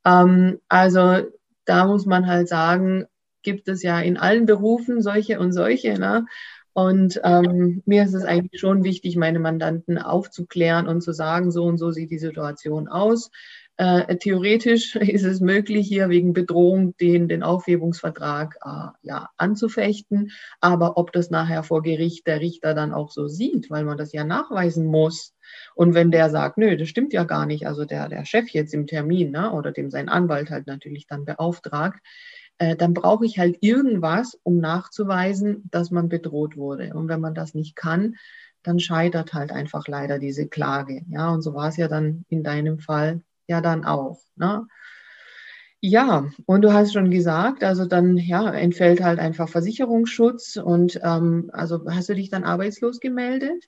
Ähm, 0.05 0.61
also 0.69 1.27
da 1.65 1.87
muss 1.87 2.07
man 2.07 2.27
halt 2.27 2.49
sagen, 2.49 3.07
gibt 3.43 3.69
es 3.69 3.83
ja 3.83 4.01
in 4.01 4.17
allen 4.17 4.47
Berufen 4.47 5.03
solche 5.03 5.41
und 5.41 5.53
solche. 5.53 5.99
Ne? 5.99 6.27
Und 6.75 7.21
ähm, 7.25 7.83
mir 7.87 8.05
ist 8.05 8.15
es 8.15 8.25
eigentlich 8.25 8.61
schon 8.61 8.85
wichtig, 8.85 9.17
meine 9.17 9.41
Mandanten 9.41 9.99
aufzuklären 9.99 10.87
und 10.87 11.01
zu 11.01 11.13
sagen, 11.13 11.51
so 11.51 11.65
und 11.65 11.79
so 11.79 11.91
sieht 11.91 12.13
die 12.13 12.21
Situation 12.21 12.87
aus. 12.87 13.33
Äh, 13.81 14.17
theoretisch 14.17 14.97
ist 14.97 15.25
es 15.25 15.41
möglich, 15.41 15.87
hier 15.87 16.09
wegen 16.09 16.33
Bedrohung 16.33 16.97
den, 16.97 17.29
den 17.29 17.45
Aufhebungsvertrag 17.45 18.57
äh, 18.65 18.89
ja, 19.03 19.31
anzufechten. 19.37 20.33
Aber 20.61 20.99
ob 20.99 21.13
das 21.13 21.31
nachher 21.31 21.63
vor 21.63 21.83
Gericht 21.83 22.27
der 22.27 22.41
Richter 22.41 22.75
dann 22.75 22.93
auch 22.93 23.11
so 23.13 23.29
sieht, 23.29 23.71
weil 23.71 23.85
man 23.85 23.97
das 23.97 24.13
ja 24.13 24.25
nachweisen 24.25 24.85
muss. 24.85 25.33
Und 25.77 25.95
wenn 25.95 26.11
der 26.11 26.29
sagt, 26.29 26.59
nö, 26.59 26.77
das 26.77 26.89
stimmt 26.89 27.13
ja 27.13 27.23
gar 27.23 27.47
nicht, 27.47 27.69
also 27.69 27.85
der, 27.85 28.09
der 28.09 28.25
Chef 28.25 28.49
jetzt 28.51 28.75
im 28.75 28.89
Termin 28.89 29.31
ne, 29.31 29.53
oder 29.53 29.71
dem 29.71 29.91
sein 29.91 30.09
Anwalt 30.09 30.51
halt 30.51 30.67
natürlich 30.67 31.07
dann 31.07 31.25
beauftragt, 31.25 32.01
äh, 32.59 32.75
dann 32.75 32.95
brauche 32.95 33.25
ich 33.27 33.39
halt 33.39 33.59
irgendwas, 33.61 34.37
um 34.43 34.59
nachzuweisen, 34.59 35.69
dass 35.71 35.93
man 35.93 36.09
bedroht 36.09 36.57
wurde. 36.57 36.95
Und 36.95 37.07
wenn 37.09 37.21
man 37.21 37.35
das 37.35 37.55
nicht 37.55 37.77
kann, 37.77 38.17
dann 38.65 38.81
scheitert 38.81 39.35
halt 39.35 39.53
einfach 39.53 39.87
leider 39.87 40.19
diese 40.19 40.49
Klage. 40.49 41.03
Ja, 41.11 41.31
und 41.31 41.43
so 41.43 41.55
war 41.55 41.69
es 41.69 41.77
ja 41.77 41.87
dann 41.87 42.25
in 42.29 42.43
deinem 42.43 42.81
Fall 42.81 43.23
ja 43.49 43.61
dann 43.61 43.85
auch. 43.85 44.21
Ne? 44.37 44.67
Ja, 45.81 46.27
und 46.47 46.63
du 46.63 46.73
hast 46.73 46.93
schon 46.93 47.11
gesagt, 47.11 47.63
also 47.63 47.85
dann 47.85 48.17
ja, 48.17 48.51
entfällt 48.51 49.03
halt 49.03 49.21
einfach 49.21 49.49
Versicherungsschutz 49.49 50.57
und 50.57 51.01
ähm, 51.05 51.51
also 51.53 51.81
hast 51.89 52.09
du 52.09 52.15
dich 52.15 52.31
dann 52.31 52.45
arbeitslos 52.45 52.99
gemeldet? 52.99 53.65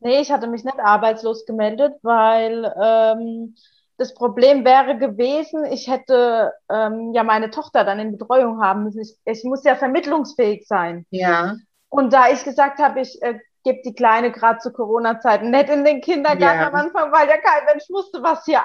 Nee, 0.00 0.20
ich 0.20 0.32
hatte 0.32 0.46
mich 0.46 0.64
nicht 0.64 0.78
arbeitslos 0.78 1.44
gemeldet, 1.44 1.94
weil 2.02 2.72
ähm, 2.82 3.56
das 3.98 4.14
Problem 4.14 4.64
wäre 4.64 4.98
gewesen, 4.98 5.64
ich 5.66 5.88
hätte 5.88 6.52
ähm, 6.70 7.12
ja 7.12 7.22
meine 7.24 7.50
Tochter 7.50 7.84
dann 7.84 8.00
in 8.00 8.16
Betreuung 8.16 8.62
haben 8.62 8.84
müssen. 8.84 9.02
Ich, 9.02 9.16
ich 9.24 9.44
muss 9.44 9.64
ja 9.64 9.76
vermittlungsfähig 9.76 10.66
sein. 10.66 11.06
Ja. 11.10 11.56
Und 11.90 12.12
da 12.12 12.30
ich 12.30 12.42
gesagt 12.42 12.78
habe, 12.80 13.00
ich 13.00 13.22
äh, 13.22 13.38
gebe 13.64 13.80
die 13.84 13.94
Kleine 13.94 14.32
gerade 14.32 14.58
zu 14.58 14.72
Corona-Zeiten 14.72 15.50
nicht 15.50 15.68
in 15.68 15.84
den 15.84 16.00
Kindergarten 16.00 16.60
ja. 16.60 16.68
am 16.68 16.74
Anfang, 16.74 17.12
weil 17.12 17.28
ja 17.28 17.36
kein 17.36 17.64
Mensch 17.66 17.88
wusste, 17.88 18.22
was 18.22 18.44
hier 18.44 18.62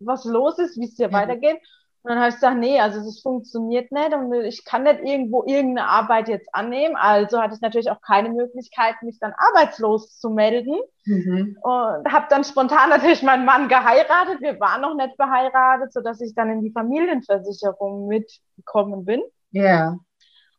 was 0.00 0.24
los 0.24 0.58
ist, 0.58 0.78
wie 0.78 0.86
es 0.86 0.96
hier 0.96 1.10
ja. 1.10 1.12
weitergeht. 1.12 1.60
Und 2.02 2.12
dann 2.12 2.18
habe 2.18 2.30
ich 2.30 2.36
gesagt, 2.36 2.56
nee, 2.56 2.80
also 2.80 3.00
das 3.00 3.20
funktioniert 3.20 3.92
nicht 3.92 4.14
und 4.14 4.32
ich 4.32 4.64
kann 4.64 4.84
nicht 4.84 5.00
irgendwo 5.00 5.44
irgendeine 5.44 5.86
Arbeit 5.86 6.28
jetzt 6.28 6.48
annehmen. 6.54 6.96
Also 6.96 7.42
hatte 7.42 7.54
ich 7.54 7.60
natürlich 7.60 7.90
auch 7.90 8.00
keine 8.00 8.30
Möglichkeit, 8.30 9.02
mich 9.02 9.18
dann 9.20 9.34
arbeitslos 9.36 10.18
zu 10.18 10.30
melden. 10.30 10.76
Mhm. 11.04 11.58
Und 11.60 12.10
habe 12.10 12.26
dann 12.30 12.44
spontan 12.44 12.88
natürlich 12.88 13.22
meinen 13.22 13.44
Mann 13.44 13.68
geheiratet. 13.68 14.40
Wir 14.40 14.58
waren 14.60 14.80
noch 14.80 14.94
nicht 14.94 15.14
verheiratet, 15.16 15.92
sodass 15.92 16.22
ich 16.22 16.34
dann 16.34 16.50
in 16.50 16.62
die 16.62 16.72
Familienversicherung 16.72 18.06
mitgekommen 18.06 19.04
bin. 19.04 19.20
Ja. 19.50 19.98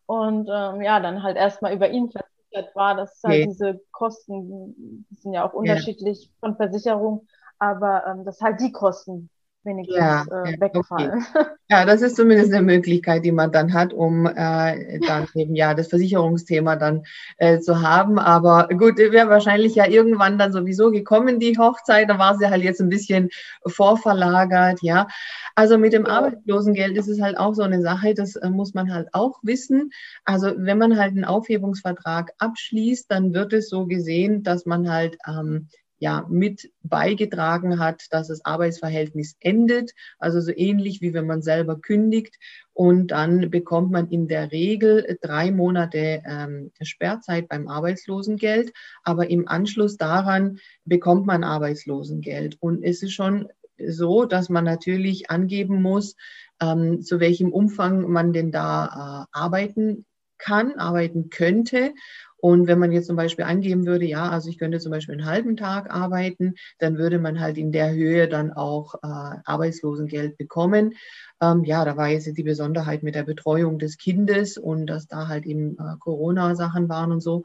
Und 0.06 0.48
ähm, 0.48 0.82
ja, 0.82 1.00
dann 1.00 1.24
halt 1.24 1.38
erstmal 1.38 1.74
über 1.74 1.90
ihn 1.90 2.12
versichert 2.12 2.76
war. 2.76 2.96
Das 2.96 3.20
halt 3.24 3.34
okay. 3.34 3.42
halt 3.42 3.50
diese 3.50 3.82
Kosten, 3.92 5.06
die 5.10 5.16
sind 5.16 5.34
ja 5.34 5.48
auch 5.48 5.54
unterschiedlich 5.54 6.26
ja. 6.26 6.32
von 6.40 6.56
Versicherung 6.56 7.26
aber 7.62 8.04
ähm, 8.08 8.26
dass 8.26 8.42
halt 8.42 8.60
die 8.60 8.72
Kosten 8.72 9.30
wenigstens 9.64 9.98
ja, 9.98 10.24
äh, 10.24 10.60
wegfallen. 10.60 11.26
Okay. 11.34 11.46
Ja, 11.70 11.86
das 11.86 12.02
ist 12.02 12.18
zumindest 12.18 12.52
eine 12.52 12.64
Möglichkeit, 12.64 13.24
die 13.24 13.32
man 13.32 13.54
dann 13.54 13.72
hat, 13.74 13.94
um 13.94 14.26
äh, 14.26 15.00
dann 15.08 15.26
eben 15.36 15.56
ja 15.56 15.74
das 15.74 15.88
Versicherungsthema 15.88 16.76
dann 16.76 17.04
äh, 17.38 17.60
zu 17.60 17.82
haben. 17.82 18.20
Aber 18.20 18.68
gut, 18.78 18.98
wäre 18.98 19.30
wahrscheinlich 19.30 19.76
ja 19.76 19.88
irgendwann 19.88 20.38
dann 20.38 20.52
sowieso 20.52 20.92
gekommen, 20.92 21.40
die 21.40 21.58
Hochzeit. 21.58 22.10
Da 22.10 22.20
war 22.20 22.38
sie 22.38 22.50
halt 22.50 22.62
jetzt 22.62 22.82
ein 22.82 22.90
bisschen 22.90 23.30
vorverlagert, 23.66 24.80
ja. 24.82 25.08
Also 25.56 25.78
mit 25.78 25.94
dem 25.94 26.08
Arbeitslosengeld 26.08 26.98
ist 26.98 27.08
es 27.08 27.22
halt 27.22 27.38
auch 27.38 27.54
so 27.54 27.62
eine 27.62 27.82
Sache, 27.82 28.16
das 28.16 28.36
äh, 28.36 28.50
muss 28.50 28.74
man 28.74 28.94
halt 28.94 29.08
auch 29.14 29.40
wissen. 29.42 29.92
Also 30.26 30.52
wenn 30.58 30.78
man 30.78 30.98
halt 30.98 31.12
einen 31.12 31.24
Aufhebungsvertrag 31.24 32.34
abschließt, 32.38 33.10
dann 33.10 33.34
wird 33.34 33.54
es 33.54 33.70
so 33.70 33.86
gesehen, 33.86 34.44
dass 34.44 34.66
man 34.66 34.92
halt 34.92 35.16
ähm, 35.26 35.70
ja 36.02 36.26
mit 36.30 36.72
beigetragen 36.82 37.80
hat, 37.80 38.08
dass 38.10 38.28
das 38.28 38.44
Arbeitsverhältnis 38.44 39.36
endet. 39.40 39.92
Also 40.18 40.42
so 40.42 40.52
ähnlich 40.54 41.00
wie 41.00 41.14
wenn 41.14 41.28
man 41.28 41.44
selber 41.44 41.80
kündigt. 41.80 42.38
Und 42.74 43.12
dann 43.12 43.52
bekommt 43.52 43.92
man 43.92 44.10
in 44.10 44.28
der 44.28 44.52
Regel 44.52 45.20
drei 45.22 45.52
Monate 45.52 46.24
ähm, 46.26 46.72
Sperrzeit 46.82 47.48
beim 47.48 47.68
Arbeitslosengeld. 47.68 48.74
Aber 49.04 49.30
im 49.30 49.48
Anschluss 49.48 49.96
daran 49.98 50.58
bekommt 50.86 51.28
man 51.28 51.44
Arbeitslosengeld. 51.44 52.58
Und 52.60 52.84
es 52.84 53.04
ist 53.04 53.14
schon 53.14 53.48
so, 53.78 54.26
dass 54.26 54.50
man 54.50 54.66
natürlich 54.66 55.30
angeben 55.30 55.84
muss, 55.84 56.16
ähm, 56.60 57.04
zu 57.04 57.20
welchem 57.20 57.54
Umfang 57.54 58.10
man 58.10 58.34
denn 58.34 58.52
da 58.52 59.28
äh, 59.34 59.38
arbeiten 59.38 60.06
kann, 60.40 60.74
arbeiten 60.80 61.30
könnte. 61.30 61.94
Und 62.42 62.66
wenn 62.68 62.80
man 62.80 62.92
jetzt 62.92 63.06
zum 63.06 63.16
Beispiel 63.16 63.46
angeben 63.46 63.86
würde, 63.86 64.06
ja, 64.06 64.30
also 64.30 64.50
ich 64.50 64.58
könnte 64.58 64.80
zum 64.80 64.92
Beispiel 64.92 65.14
einen 65.14 65.28
halben 65.28 65.56
Tag 65.56 65.94
arbeiten, 65.94 66.56
dann 66.80 66.98
würde 66.98 67.20
man 67.20 67.40
halt 67.40 67.58
in 67.58 67.72
der 67.72 67.94
Höhe 67.94 68.28
dann 68.28 68.52
auch 68.52 68.96
äh, 68.96 69.38
Arbeitslosengeld 69.46 70.38
bekommen. 70.38 70.96
Ähm, 71.40 71.64
ja, 71.64 71.86
da 71.86 71.98
war 71.98 72.10
jetzt 72.10 72.26
die 72.36 72.44
Besonderheit 72.44 73.04
mit 73.04 73.14
der 73.14 73.24
Betreuung 73.24 73.78
des 73.78 73.98
Kindes 73.98 74.58
und 74.58 74.88
dass 74.88 75.08
da 75.08 75.28
halt 75.28 75.46
eben 75.46 75.78
äh, 75.78 75.98
Corona-Sachen 76.00 76.90
waren 76.90 77.12
und 77.12 77.22
so. 77.22 77.44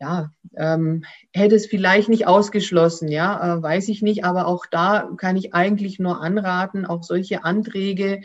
Ja, 0.00 0.30
ähm, 0.56 1.04
hätte 1.32 1.54
es 1.54 1.66
vielleicht 1.66 2.08
nicht 2.08 2.26
ausgeschlossen, 2.26 3.08
ja, 3.08 3.58
äh, 3.58 3.62
weiß 3.62 3.88
ich 3.88 4.02
nicht, 4.02 4.24
aber 4.24 4.46
auch 4.46 4.66
da 4.68 5.10
kann 5.16 5.36
ich 5.36 5.54
eigentlich 5.54 5.98
nur 6.00 6.20
anraten, 6.20 6.86
auch 6.86 7.04
solche 7.04 7.44
Anträge 7.44 8.22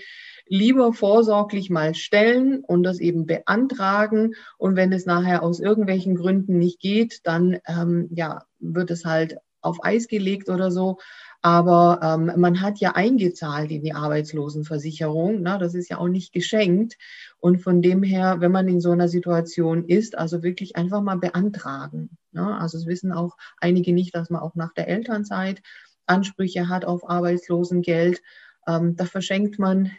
lieber 0.49 0.93
vorsorglich 0.93 1.69
mal 1.69 1.95
stellen 1.95 2.63
und 2.63 2.83
das 2.83 2.99
eben 2.99 3.25
beantragen. 3.25 4.35
Und 4.57 4.75
wenn 4.75 4.91
es 4.91 5.05
nachher 5.05 5.43
aus 5.43 5.59
irgendwelchen 5.59 6.15
Gründen 6.15 6.57
nicht 6.57 6.79
geht, 6.79 7.21
dann 7.23 7.59
ähm, 7.67 8.09
ja, 8.11 8.43
wird 8.59 8.91
es 8.91 9.05
halt 9.05 9.37
auf 9.61 9.83
Eis 9.83 10.07
gelegt 10.07 10.49
oder 10.49 10.71
so. 10.71 10.97
Aber 11.41 11.99
ähm, 12.01 12.39
man 12.39 12.61
hat 12.61 12.79
ja 12.79 12.93
eingezahlt 12.95 13.71
in 13.71 13.83
die 13.83 13.93
Arbeitslosenversicherung. 13.93 15.41
Na, 15.41 15.57
das 15.57 15.75
ist 15.75 15.89
ja 15.89 15.97
auch 15.97 16.07
nicht 16.07 16.33
geschenkt. 16.33 16.97
Und 17.39 17.61
von 17.61 17.81
dem 17.81 18.03
her, 18.03 18.37
wenn 18.39 18.51
man 18.51 18.67
in 18.67 18.81
so 18.81 18.91
einer 18.91 19.07
Situation 19.07 19.85
ist, 19.85 20.17
also 20.17 20.41
wirklich 20.43 20.75
einfach 20.75 21.01
mal 21.01 21.17
beantragen. 21.17 22.17
Na, 22.31 22.57
also 22.57 22.77
es 22.77 22.87
wissen 22.87 23.11
auch 23.11 23.37
einige 23.59 23.93
nicht, 23.93 24.15
dass 24.15 24.29
man 24.29 24.41
auch 24.41 24.55
nach 24.55 24.73
der 24.73 24.87
Elternzeit 24.87 25.61
Ansprüche 26.07 26.69
hat 26.69 26.85
auf 26.85 27.09
Arbeitslosengeld. 27.09 28.21
Ähm, 28.67 28.95
da 28.95 29.05
verschenkt 29.05 29.59
man 29.59 29.91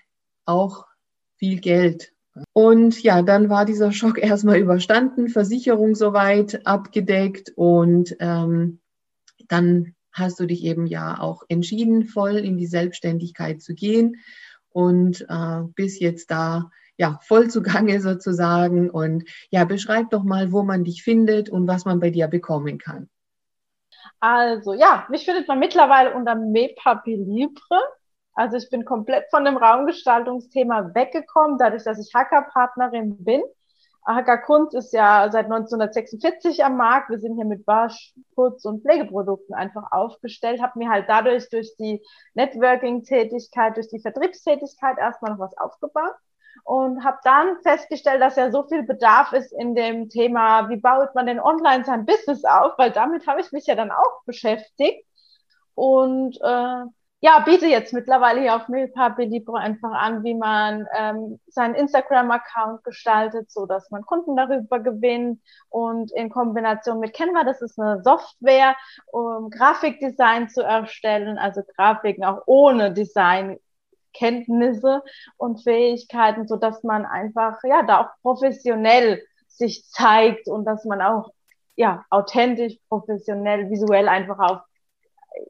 auch 0.48 0.86
viel 1.36 1.60
Geld. 1.60 2.12
Und 2.52 3.02
ja, 3.02 3.22
dann 3.22 3.50
war 3.50 3.64
dieser 3.64 3.92
Schock 3.92 4.18
erstmal 4.22 4.58
überstanden, 4.58 5.28
Versicherung 5.28 5.94
soweit 5.94 6.66
abgedeckt 6.66 7.52
und 7.56 8.16
ähm, 8.20 8.80
dann 9.48 9.94
hast 10.12 10.40
du 10.40 10.46
dich 10.46 10.64
eben 10.64 10.86
ja 10.86 11.20
auch 11.20 11.42
entschieden, 11.48 12.04
voll 12.04 12.36
in 12.36 12.56
die 12.56 12.66
Selbstständigkeit 12.66 13.62
zu 13.62 13.74
gehen 13.74 14.16
und 14.70 15.24
äh, 15.28 15.62
bis 15.74 16.00
jetzt 16.00 16.30
da 16.30 16.70
ja 16.96 17.18
voll 17.22 17.48
zugange 17.48 18.00
sozusagen. 18.00 18.90
Und 18.90 19.24
ja, 19.50 19.64
beschreib 19.64 20.10
doch 20.10 20.24
mal, 20.24 20.52
wo 20.52 20.62
man 20.62 20.84
dich 20.84 21.02
findet 21.02 21.48
und 21.48 21.66
was 21.66 21.84
man 21.84 22.00
bei 22.00 22.10
dir 22.10 22.26
bekommen 22.26 22.78
kann. 22.78 23.08
Also 24.20 24.74
ja, 24.74 25.06
mich 25.08 25.24
findet 25.24 25.46
man 25.46 25.60
mittlerweile 25.60 26.14
unter 26.14 26.34
Mepapi 26.34 27.14
Libre. 27.14 27.80
Also 28.38 28.56
ich 28.56 28.70
bin 28.70 28.84
komplett 28.84 29.28
von 29.30 29.44
dem 29.44 29.56
Raumgestaltungsthema 29.56 30.94
weggekommen, 30.94 31.58
dadurch, 31.58 31.82
dass 31.82 31.98
ich 31.98 32.14
Hackerpartnerin 32.14 33.24
bin. 33.24 33.42
Hacker 34.06 34.38
Kunst 34.38 34.76
ist 34.76 34.92
ja 34.92 35.28
seit 35.32 35.46
1946 35.46 36.64
am 36.64 36.76
Markt. 36.76 37.10
Wir 37.10 37.18
sind 37.18 37.34
hier 37.34 37.44
mit 37.44 37.66
Wasch-, 37.66 38.14
Putz- 38.36 38.64
und 38.64 38.84
Pflegeprodukten 38.84 39.56
einfach 39.56 39.90
aufgestellt. 39.90 40.62
Habe 40.62 40.78
mir 40.78 40.88
halt 40.88 41.06
dadurch 41.08 41.50
durch 41.50 41.74
die 41.80 42.00
Networking-Tätigkeit, 42.34 43.74
durch 43.74 43.88
die 43.88 43.98
Vertriebstätigkeit 43.98 44.98
erstmal 44.98 45.32
noch 45.32 45.40
was 45.40 45.58
aufgebaut 45.58 46.14
und 46.62 47.04
habe 47.04 47.18
dann 47.24 47.60
festgestellt, 47.64 48.22
dass 48.22 48.36
ja 48.36 48.52
so 48.52 48.68
viel 48.68 48.84
Bedarf 48.84 49.32
ist 49.32 49.52
in 49.52 49.74
dem 49.74 50.10
Thema, 50.10 50.68
wie 50.68 50.76
baut 50.76 51.12
man 51.16 51.26
denn 51.26 51.40
online 51.40 51.84
sein 51.84 52.06
Business 52.06 52.44
auf, 52.44 52.78
weil 52.78 52.92
damit 52.92 53.26
habe 53.26 53.40
ich 53.40 53.50
mich 53.50 53.66
ja 53.66 53.74
dann 53.74 53.90
auch 53.90 54.22
beschäftigt 54.26 55.04
und 55.74 56.38
äh, 56.40 56.84
ja, 57.20 57.40
biete 57.40 57.66
jetzt 57.66 57.92
mittlerweile 57.92 58.42
hier 58.42 58.54
auf 58.54 58.68
Milpa 58.68 59.08
Libro 59.18 59.54
einfach 59.54 59.90
an, 59.90 60.22
wie 60.22 60.34
man 60.34 60.86
ähm, 60.96 61.40
seinen 61.48 61.74
Instagram-Account 61.74 62.84
gestaltet, 62.84 63.50
so 63.50 63.66
dass 63.66 63.90
man 63.90 64.02
Kunden 64.02 64.36
darüber 64.36 64.78
gewinnt. 64.78 65.40
Und 65.68 66.12
in 66.12 66.30
Kombination 66.30 67.00
mit 67.00 67.14
Canva, 67.14 67.42
das 67.42 67.60
ist 67.60 67.76
eine 67.78 68.02
Software, 68.04 68.76
um 69.10 69.50
Grafikdesign 69.50 70.48
zu 70.48 70.62
erstellen, 70.62 71.38
also 71.38 71.62
Grafiken 71.76 72.24
auch 72.24 72.42
ohne 72.46 72.92
Designkenntnisse 72.92 75.02
und 75.36 75.64
Fähigkeiten, 75.64 76.46
so 76.46 76.54
dass 76.54 76.84
man 76.84 77.04
einfach 77.04 77.58
ja 77.64 77.82
da 77.82 78.02
auch 78.02 78.10
professionell 78.22 79.24
sich 79.48 79.90
zeigt 79.90 80.46
und 80.46 80.66
dass 80.66 80.84
man 80.84 81.02
auch 81.02 81.32
ja 81.74 82.04
authentisch, 82.10 82.76
professionell, 82.88 83.70
visuell 83.70 84.08
einfach 84.08 84.38
auf 84.38 84.60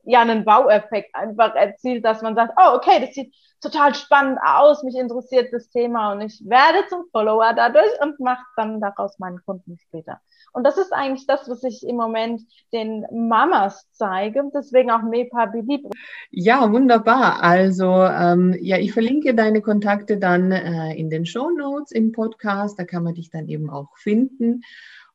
ja 0.05 0.21
einen 0.21 0.45
Baueffekt 0.45 1.15
einfach 1.15 1.55
erzielt, 1.55 2.05
dass 2.05 2.23
man 2.23 2.35
sagt, 2.35 2.55
oh, 2.57 2.77
okay, 2.77 3.01
das 3.01 3.15
sieht 3.15 3.35
total 3.61 3.95
spannend 3.95 4.39
aus, 4.45 4.83
mich 4.83 4.97
interessiert 4.97 5.53
das 5.53 5.69
Thema 5.71 6.13
und 6.13 6.21
ich 6.21 6.41
werde 6.47 6.87
zum 6.89 7.05
Follower 7.11 7.53
dadurch 7.55 7.91
und 8.01 8.21
mache 8.21 8.45
dann 8.57 8.81
daraus 8.81 9.19
meinen 9.19 9.41
Kunden 9.45 9.79
später. 9.79 10.21
Und 10.53 10.65
das 10.65 10.79
ist 10.79 10.93
eigentlich 10.93 11.27
das, 11.27 11.49
was 11.49 11.63
ich 11.65 11.87
im 11.87 11.97
Moment 11.97 12.43
den 12.73 13.05
Mamas 13.13 13.87
zeige, 13.93 14.43
deswegen 14.55 14.91
auch 14.91 15.03
Mepa 15.03 15.47
Bilib. 15.47 15.91
Ja, 16.31 16.73
wunderbar. 16.73 17.43
Also 17.43 18.05
ähm, 18.05 18.57
ja, 18.61 18.79
ich 18.79 18.93
verlinke 18.93 19.35
deine 19.35 19.61
Kontakte 19.61 20.19
dann 20.19 20.53
äh, 20.53 20.95
in 20.95 21.11
den 21.11 21.27
Show 21.27 21.51
Notes 21.51 21.93
im 21.93 22.13
Podcast, 22.13 22.79
da 22.79 22.85
kann 22.85 23.05
man 23.05 23.15
dich 23.15 23.31
dann 23.31 23.49
eben 23.49 23.71
auch 23.71 23.97
finden. 23.97 24.63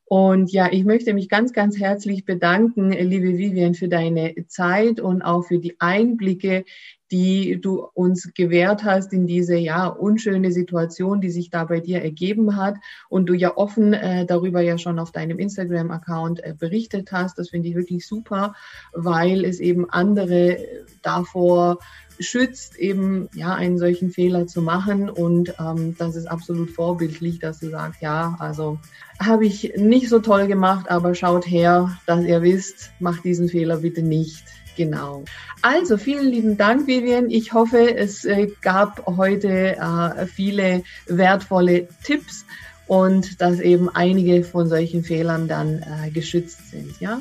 Und 0.06 0.52
ja, 0.52 0.68
ich 0.70 0.84
möchte 0.84 1.14
mich 1.14 1.28
ganz, 1.28 1.52
ganz 1.52 1.78
herzlich 1.78 2.24
bedanken, 2.24 2.92
liebe 2.92 3.38
Vivian, 3.38 3.74
für 3.74 3.88
deine 3.88 4.34
Zeit 4.48 5.00
und 5.00 5.22
auch 5.22 5.42
für 5.42 5.58
die 5.58 5.80
Einblicke, 5.80 6.64
die 7.10 7.60
du 7.60 7.86
uns 7.94 8.32
gewährt 8.34 8.82
hast 8.82 9.12
in 9.12 9.26
diese 9.26 9.56
ja 9.56 9.86
unschöne 9.86 10.52
Situation, 10.52 11.20
die 11.20 11.30
sich 11.30 11.48
da 11.48 11.64
bei 11.64 11.80
dir 11.80 12.02
ergeben 12.02 12.56
hat 12.56 12.76
und 13.08 13.26
du 13.26 13.34
ja 13.34 13.56
offen 13.56 13.92
äh, 13.92 14.26
darüber 14.26 14.60
ja 14.60 14.78
schon 14.78 14.98
auf 14.98 15.12
deinem 15.12 15.38
Instagram-Account 15.38 16.42
äh, 16.42 16.54
berichtet 16.58 17.12
hast. 17.12 17.38
Das 17.38 17.50
finde 17.50 17.68
ich 17.68 17.76
wirklich 17.76 18.06
super, 18.06 18.54
weil 18.92 19.44
es 19.44 19.60
eben 19.60 19.88
andere 19.88 20.58
davor 21.02 21.78
schützt, 22.18 22.76
eben 22.78 23.28
ja 23.34 23.54
einen 23.54 23.78
solchen 23.78 24.10
Fehler 24.10 24.46
zu 24.46 24.62
machen 24.62 25.10
und 25.10 25.54
ähm, 25.58 25.96
das 25.98 26.16
ist 26.16 26.26
absolut 26.26 26.70
vorbildlich, 26.70 27.38
dass 27.38 27.60
du 27.60 27.70
sagst, 27.70 28.02
ja, 28.02 28.36
also 28.38 28.78
habe 29.20 29.46
ich 29.46 29.74
nicht 29.76 30.08
so 30.08 30.18
toll 30.18 30.46
gemacht, 30.46 30.90
aber 30.90 31.14
schaut 31.14 31.46
her, 31.46 31.96
dass 32.06 32.24
ihr 32.24 32.42
wisst, 32.42 32.90
macht 32.98 33.24
diesen 33.24 33.48
Fehler 33.48 33.78
bitte 33.78 34.02
nicht. 34.02 34.44
Genau. 34.76 35.24
Also 35.62 35.96
vielen 35.96 36.28
lieben 36.28 36.56
Dank, 36.56 36.86
Vivian. 36.86 37.30
Ich 37.30 37.52
hoffe, 37.52 37.96
es 37.96 38.24
äh, 38.24 38.48
gab 38.60 39.06
heute 39.06 39.76
äh, 39.76 40.26
viele 40.26 40.82
wertvolle 41.06 41.86
Tipps 42.02 42.44
und 42.86 43.40
dass 43.40 43.60
eben 43.60 43.88
einige 43.88 44.42
von 44.42 44.68
solchen 44.68 45.04
Fehlern 45.04 45.48
dann 45.48 45.78
äh, 45.78 46.10
geschützt 46.10 46.70
sind. 46.70 47.00
Ja, 47.00 47.20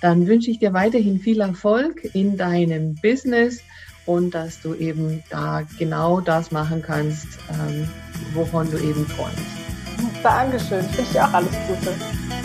dann 0.00 0.26
wünsche 0.26 0.50
ich 0.50 0.58
dir 0.58 0.72
weiterhin 0.72 1.20
viel 1.20 1.40
Erfolg 1.40 2.04
in 2.14 2.36
deinem 2.36 2.96
Business 2.96 3.60
und 4.04 4.34
dass 4.34 4.60
du 4.60 4.74
eben 4.74 5.22
da 5.30 5.62
genau 5.78 6.20
das 6.20 6.50
machen 6.50 6.82
kannst, 6.82 7.28
ähm, 7.48 7.88
wovon 8.34 8.70
du 8.70 8.78
eben 8.78 9.06
träumst. 9.08 9.81
Dankeschön. 10.22 10.86
Ich 10.90 10.98
wünsche 10.98 11.12
dir 11.12 11.24
auch 11.24 11.32
alles 11.32 11.56
Gute. 11.66 12.41